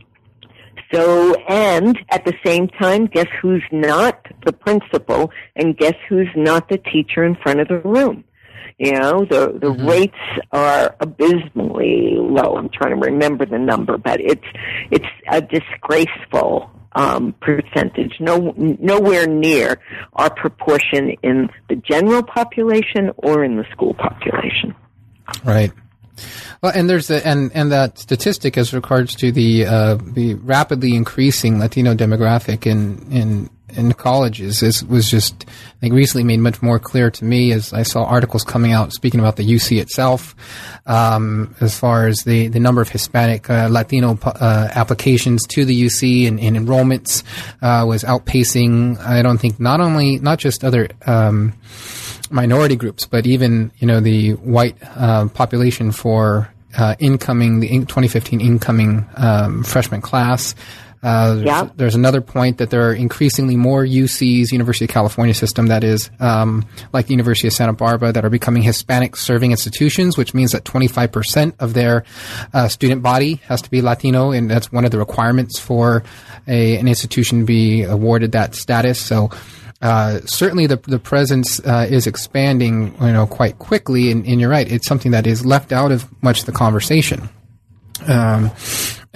[0.93, 6.69] so, and at the same time, guess who's not the principal and guess who's not
[6.69, 8.25] the teacher in front of the room?
[8.79, 9.89] You know, the, the mm-hmm.
[9.89, 10.19] rates
[10.53, 12.57] are abysmally low.
[12.57, 14.45] I'm trying to remember the number, but it's,
[14.91, 19.79] it's a disgraceful um, percentage, no, nowhere near
[20.15, 24.75] our proportion in the general population or in the school population.
[25.45, 25.73] Right.
[26.63, 30.95] Well, and there's the, and and that statistic as regards to the uh, the rapidly
[30.95, 36.63] increasing Latino demographic in in in colleges is, was just, I think, recently made much
[36.63, 40.35] more clear to me as I saw articles coming out speaking about the UC itself,
[40.87, 45.83] um, as far as the, the number of Hispanic uh, Latino uh, applications to the
[45.85, 47.23] UC and, and enrollments
[47.63, 48.99] uh, was outpacing.
[49.01, 50.89] I don't think not only not just other.
[51.07, 51.55] Um,
[52.31, 58.41] minority groups, but even you know the white uh, population for uh, incoming the 2015
[58.41, 60.55] incoming um, freshman class
[61.07, 61.69] uh, there's, yeah.
[61.77, 66.11] there's, another point that there are increasingly more UCs, University of California system, that is,
[66.19, 70.51] um, like the University of Santa Barbara, that are becoming Hispanic serving institutions, which means
[70.51, 72.03] that 25% of their
[72.53, 76.03] uh, student body has to be Latino, and that's one of the requirements for
[76.49, 79.01] a, an institution to be awarded that status.
[79.01, 79.31] So,
[79.83, 84.11] uh, certainly the the presence uh, is expanding, you know, quite quickly.
[84.11, 87.29] And, and, you're right; it's something that is left out of much of the conversation.
[88.09, 88.51] Um,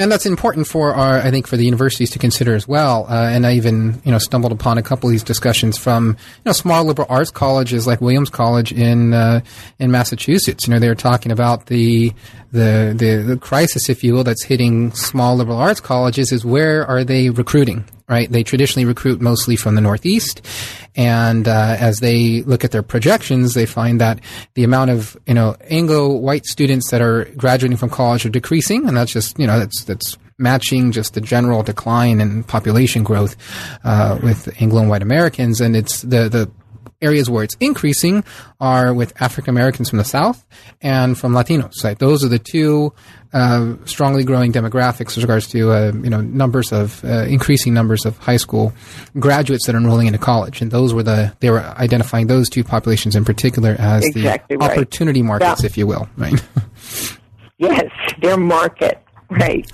[0.00, 3.06] and that's important for our, I think, for the universities to consider as well.
[3.06, 6.42] Uh, and I even, you know, stumbled upon a couple of these discussions from, you
[6.46, 9.42] know, small liberal arts colleges like Williams College in uh,
[9.78, 10.66] in Massachusetts.
[10.66, 12.14] You know, they were talking about the,
[12.50, 16.32] the the the crisis, if you will, that's hitting small liberal arts colleges.
[16.32, 17.84] Is where are they recruiting?
[18.10, 18.30] Right?
[18.30, 20.44] They traditionally recruit mostly from the Northeast.
[20.96, 24.20] And uh, as they look at their projections, they find that
[24.54, 28.88] the amount of, you know, Anglo white students that are graduating from college are decreasing.
[28.88, 33.36] And that's just, you know, that's, that's matching just the general decline in population growth
[33.84, 35.60] uh, with Anglo and white Americans.
[35.60, 36.50] And it's the, the
[37.02, 38.24] areas where it's increasing
[38.60, 40.44] are with African Americans from the South
[40.80, 41.82] and from Latinos.
[41.82, 41.98] Right?
[41.98, 42.92] Those are the two
[43.32, 48.04] uh, strongly growing demographics with regards to uh, you know numbers of uh, increasing numbers
[48.04, 48.72] of high school
[49.18, 52.64] graduates that are enrolling into college, and those were the they were identifying those two
[52.64, 54.72] populations in particular as exactly the right.
[54.72, 55.66] opportunity markets, yeah.
[55.66, 56.42] if you will, right?
[57.58, 57.90] yes,
[58.20, 59.70] their market, right.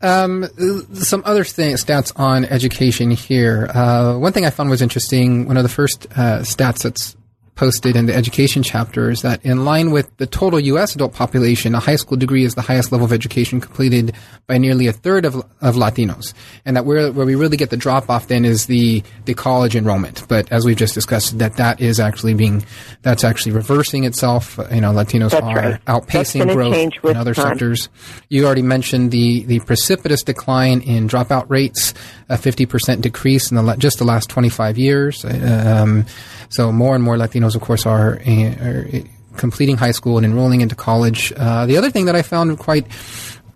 [0.00, 0.46] Um,
[0.94, 3.68] some other stats on education here.
[3.72, 5.46] Uh, one thing I found was interesting.
[5.46, 7.16] One of the first uh, stats that's
[7.58, 10.94] posted in the education chapter is that in line with the total U.S.
[10.94, 14.14] adult population, a high school degree is the highest level of education completed
[14.46, 16.34] by nearly a third of, of Latinos.
[16.64, 19.74] And that where, where we really get the drop off then is the, the college
[19.74, 20.26] enrollment.
[20.28, 22.64] But as we've just discussed, that that is actually being,
[23.02, 24.56] that's actually reversing itself.
[24.70, 25.84] You know, Latinos that's are right.
[25.86, 27.48] outpacing growth in other time.
[27.48, 27.88] sectors.
[28.28, 31.92] You already mentioned the, the precipitous decline in dropout rates,
[32.28, 35.24] a 50% decrease in the, just the last 25 years.
[35.24, 36.06] Um,
[36.50, 38.86] so more and more Latinos, of course, are, are
[39.36, 41.32] completing high school and enrolling into college.
[41.36, 42.86] Uh, the other thing that I found quite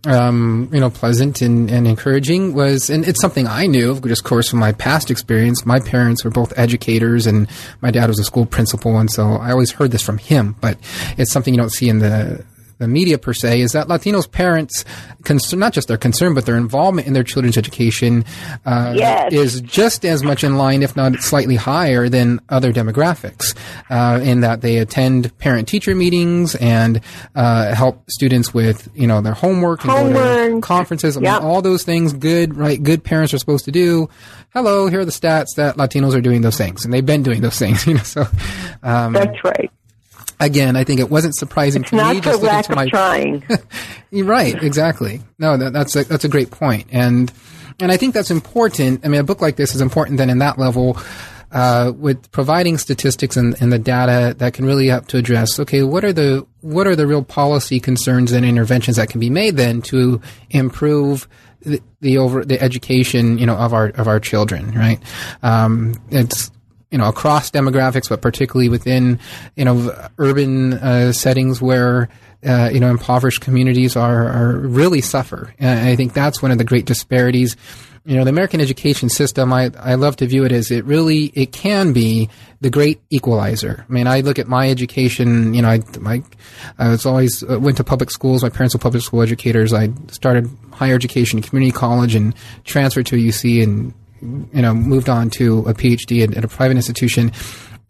[0.04, 4.28] um, you know, pleasant and, and encouraging was, and it's something I knew, just of
[4.28, 5.64] course, from my past experience.
[5.64, 7.48] My parents were both educators, and
[7.80, 10.56] my dad was a school principal, and so I always heard this from him.
[10.60, 10.78] But
[11.18, 12.44] it's something you don't see in the
[12.82, 14.84] the media per se is that Latinos parents,
[15.22, 18.24] concern, not just their concern, but their involvement in their children's education
[18.66, 19.32] uh, yes.
[19.32, 23.56] is just as much in line, if not slightly higher, than other demographics.
[23.88, 27.00] Uh, in that they attend parent-teacher meetings and
[27.34, 31.34] uh, help students with you know their homework, and conferences, yep.
[31.34, 32.12] I mean, all those things.
[32.12, 32.82] Good, right?
[32.82, 34.08] Good parents are supposed to do.
[34.50, 37.40] Hello, here are the stats that Latinos are doing those things, and they've been doing
[37.40, 37.86] those things.
[37.92, 38.26] You know, so
[38.82, 39.70] um, that's right
[40.42, 42.20] again, I think it wasn't surprising it's to not me.
[42.20, 43.44] Just lack of my, trying.
[44.10, 45.22] You're right, exactly.
[45.38, 47.32] No, that, that's a, that's a great point, and
[47.80, 49.04] and I think that's important.
[49.04, 50.98] I mean, a book like this is important then in that level.
[51.50, 55.82] Uh, with providing statistics and, and, the data that can really help to address, okay,
[55.82, 59.54] what are the what are the real policy concerns and interventions that can be made
[59.54, 60.18] then to
[60.48, 61.28] improve
[61.60, 64.98] the, the over the education, you know, of our of our children, right?
[65.42, 66.50] Um, it's
[66.92, 69.18] you know across demographics, but particularly within
[69.56, 72.08] you know urban uh, settings where
[72.46, 75.52] uh, you know impoverished communities are, are really suffer.
[75.58, 77.56] And I think that's one of the great disparities.
[78.04, 81.26] You know, the American education system, I, I love to view it as it really,
[81.34, 82.28] it can be
[82.60, 83.86] the great equalizer.
[83.88, 86.20] I mean, I look at my education, you know, I, my,
[86.80, 88.42] I was always, uh, went to public schools.
[88.42, 89.72] My parents were public school educators.
[89.72, 92.34] I started higher education, community college and
[92.64, 96.76] transferred to UC and you know, moved on to a PhD at, at a private
[96.76, 97.32] institution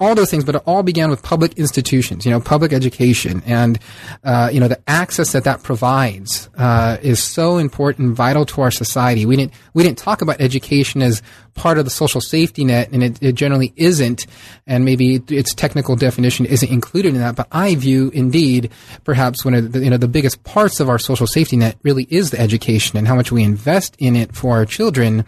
[0.03, 3.79] all those things, but it all began with public institutions, you know, public education, and
[4.25, 8.71] uh, you know the access that that provides uh, is so important, vital to our
[8.71, 9.25] society.
[9.25, 11.23] We didn't we didn't talk about education as
[11.55, 14.27] part of the social safety net, and it, it generally isn't,
[14.67, 17.37] and maybe its technical definition isn't included in that.
[17.37, 18.71] But I view, indeed,
[19.05, 22.09] perhaps one of the, you know the biggest parts of our social safety net really
[22.11, 25.25] is the education and how much we invest in it for our children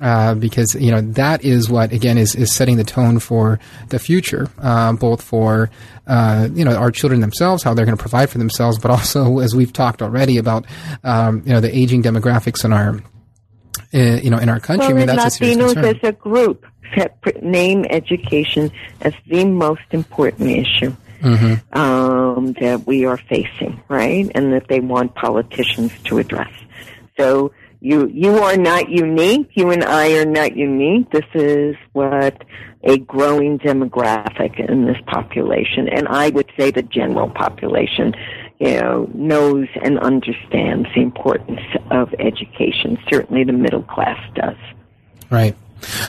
[0.00, 3.98] uh, because you know that is what again is, is setting the tone for the
[3.98, 5.70] future, uh, both for
[6.06, 9.38] uh, you know our children themselves, how they're going to provide for themselves, but also
[9.40, 10.66] as we've talked already about
[11.04, 13.00] um, you know the aging demographics in our
[13.94, 14.88] uh, you know, in our country.
[14.88, 16.66] Well, I mean, that's Latinos a as a group
[17.42, 18.70] name education
[19.00, 21.78] as the most important issue mm-hmm.
[21.78, 24.30] um, that we are facing, right?
[24.34, 26.52] And that they want politicians to address.
[27.16, 29.50] So you you are not unique.
[29.54, 31.10] You and I are not unique.
[31.10, 32.44] This is what
[32.82, 38.14] a growing demographic in this population, and I would say the general population,
[38.58, 41.60] you know, knows and understands the importance
[41.90, 42.98] of education.
[43.08, 44.56] Certainly, the middle class does.
[45.30, 45.56] Right.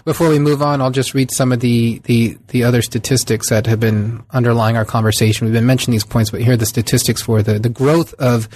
[0.06, 3.68] Before we move on, I'll just read some of the, the, the other statistics that
[3.68, 5.46] have been underlying our conversation.
[5.46, 8.50] We've been mentioning these points, but here are the statistics for the, the growth of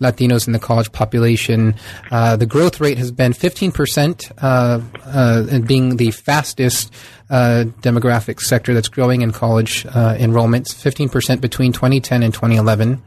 [0.00, 1.74] Latinos in the college population.
[2.10, 6.92] Uh, the growth rate has been 15%, uh, uh, being the fastest
[7.30, 13.02] uh, demographic sector that's growing in college uh, enrollments, 15% between 2010 and 2011.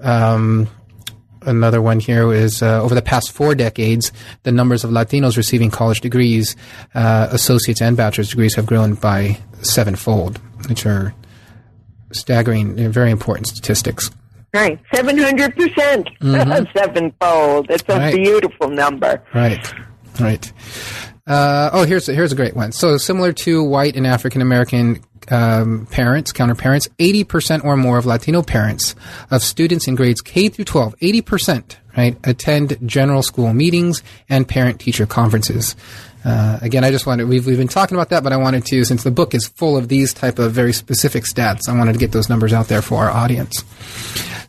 [0.00, 0.68] Um,
[1.42, 4.12] another one here is uh, over the past four decades,
[4.42, 6.56] the numbers of Latinos receiving college degrees,
[6.94, 10.38] uh, associates and bachelor's degrees, have grown by sevenfold,
[10.68, 11.14] which are
[12.12, 14.10] staggering, very important statistics.
[14.52, 16.64] Right, seven hundred percent, mm-hmm.
[16.78, 17.70] sevenfold.
[17.70, 18.14] It's a right.
[18.14, 19.22] beautiful number.
[19.32, 19.72] Right,
[20.18, 20.52] right.
[21.30, 22.72] Uh, oh, here's here's a great one.
[22.72, 28.04] So similar to white and African American um, parents, counter parents, 80% or more of
[28.04, 28.96] Latino parents
[29.30, 34.80] of students in grades K through 12, 80%, right, attend general school meetings and parent
[34.80, 35.76] teacher conferences.
[36.24, 38.84] Uh, again, I just wanted, we've, we've been talking about that, but I wanted to,
[38.84, 41.98] since the book is full of these type of very specific stats, I wanted to
[41.98, 43.64] get those numbers out there for our audience.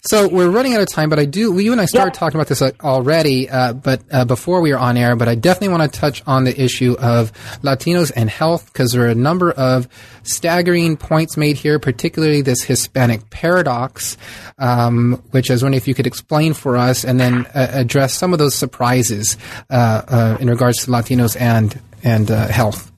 [0.04, 1.52] So we're running out of time, but I do.
[1.52, 4.72] Well, you and I started talking about this uh, already, uh, but uh, before we
[4.72, 5.16] were on air.
[5.16, 7.32] But I definitely want to touch on the issue of
[7.62, 9.88] Latinos and health because there are a number of
[10.24, 14.18] staggering points made here, particularly this Hispanic paradox,
[14.58, 18.14] um, which I was wondering if you could explain for us, and then uh, address
[18.14, 19.38] some of those surprises
[19.70, 22.92] uh, uh, in regards to Latinos and and health.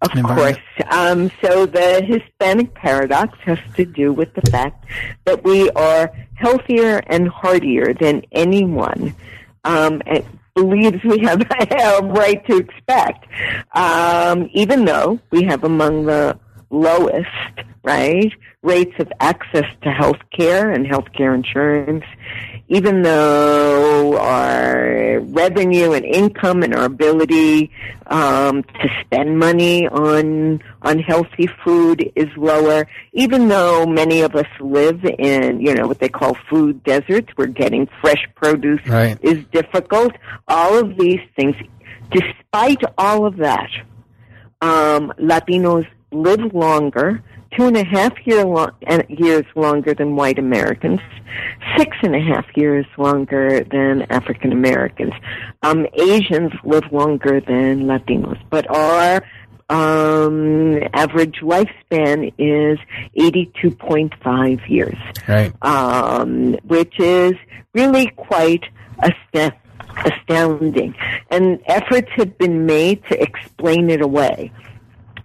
[0.00, 0.58] Of course.
[0.90, 4.84] Um, so the Hispanic paradox has to do with the fact
[5.24, 9.16] that we are healthier and hardier than anyone
[9.64, 10.00] um,
[10.54, 13.26] believes we have a right to expect,
[13.74, 16.38] um, even though we have among the
[16.70, 17.28] lowest,
[17.82, 22.04] right, rates of access to health care and health care insurance,
[22.68, 27.70] even though our revenue and income and our ability
[28.06, 34.46] um, to spend money on on healthy food is lower, even though many of us
[34.60, 39.18] live in you know what they call food deserts, where getting fresh produce right.
[39.22, 40.12] is difficult.
[40.46, 41.56] All of these things,
[42.10, 43.70] despite all of that,
[44.60, 47.22] um, Latinos live longer
[47.58, 48.70] two and a half year long,
[49.08, 51.00] years longer than white Americans,
[51.76, 55.12] six and a half years longer than African Americans.
[55.62, 59.24] Um, Asians live longer than Latinos, but our
[59.70, 62.78] um, average lifespan is
[63.16, 64.96] 82.5 years.
[65.26, 65.52] Right.
[65.62, 67.32] Um, which is
[67.74, 68.64] really quite
[70.04, 70.94] astounding.
[71.30, 74.52] And efforts have been made to explain it away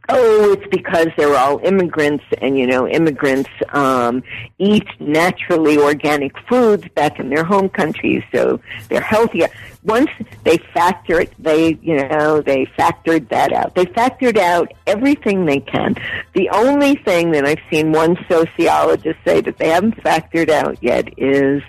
[0.09, 4.23] oh, it's because they're all immigrants, and you know, immigrants um,
[4.57, 9.47] eat naturally organic foods back in their home countries, so they're healthier.
[9.83, 10.09] Once
[10.43, 13.75] they factor it, they you know they factored that out.
[13.75, 15.95] They factored out everything they can.
[16.33, 21.17] The only thing that I've seen one sociologist say that they haven't factored out yet
[21.17, 21.61] is.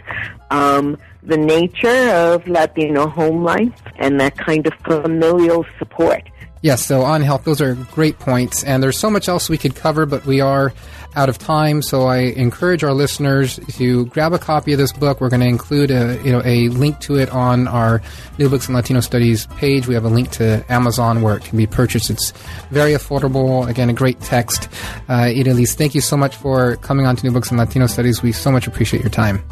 [0.50, 6.22] Um, the nature of Latino home life and that kind of familial support.
[6.64, 9.74] Yes, so on health, those are great points, and there's so much else we could
[9.74, 10.72] cover, but we are
[11.14, 11.82] out of time.
[11.82, 15.20] So I encourage our listeners to grab a copy of this book.
[15.20, 18.00] We're going to include a you know a link to it on our
[18.38, 19.86] New Books in Latino Studies page.
[19.86, 22.08] We have a link to Amazon where it can be purchased.
[22.08, 22.30] It's
[22.70, 23.68] very affordable.
[23.68, 24.70] Again, a great text.
[25.06, 28.22] Uh, Idelisse, thank you so much for coming on to New Books in Latino Studies.
[28.22, 29.44] We so much appreciate your time.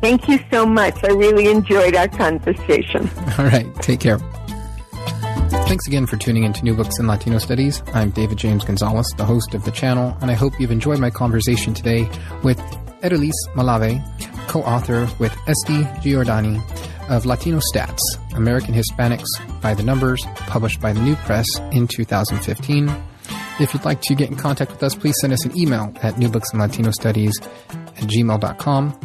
[0.00, 0.96] Thank you so much.
[1.04, 3.08] I really enjoyed our conversation.
[3.38, 4.18] All right, take care.
[5.68, 7.82] Thanks again for tuning in to New Books in Latino Studies.
[7.92, 11.10] I'm David James Gonzalez, the host of the channel, and I hope you've enjoyed my
[11.10, 12.08] conversation today
[12.42, 12.58] with
[13.02, 14.02] Idelisse Malave,
[14.48, 16.58] co-author with Esti Giordani
[17.10, 18.00] of Latino Stats,
[18.34, 19.26] American Hispanics
[19.60, 22.88] by the Numbers, published by the New Press in 2015.
[23.60, 26.14] If you'd like to get in contact with us, please send us an email at
[26.14, 27.32] newbooksinlatinostudies
[27.68, 28.98] at gmail.com.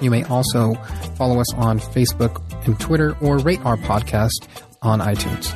[0.00, 0.72] You may also
[1.16, 4.48] follow us on Facebook and Twitter or rate our podcast
[4.86, 5.52] on iTunes.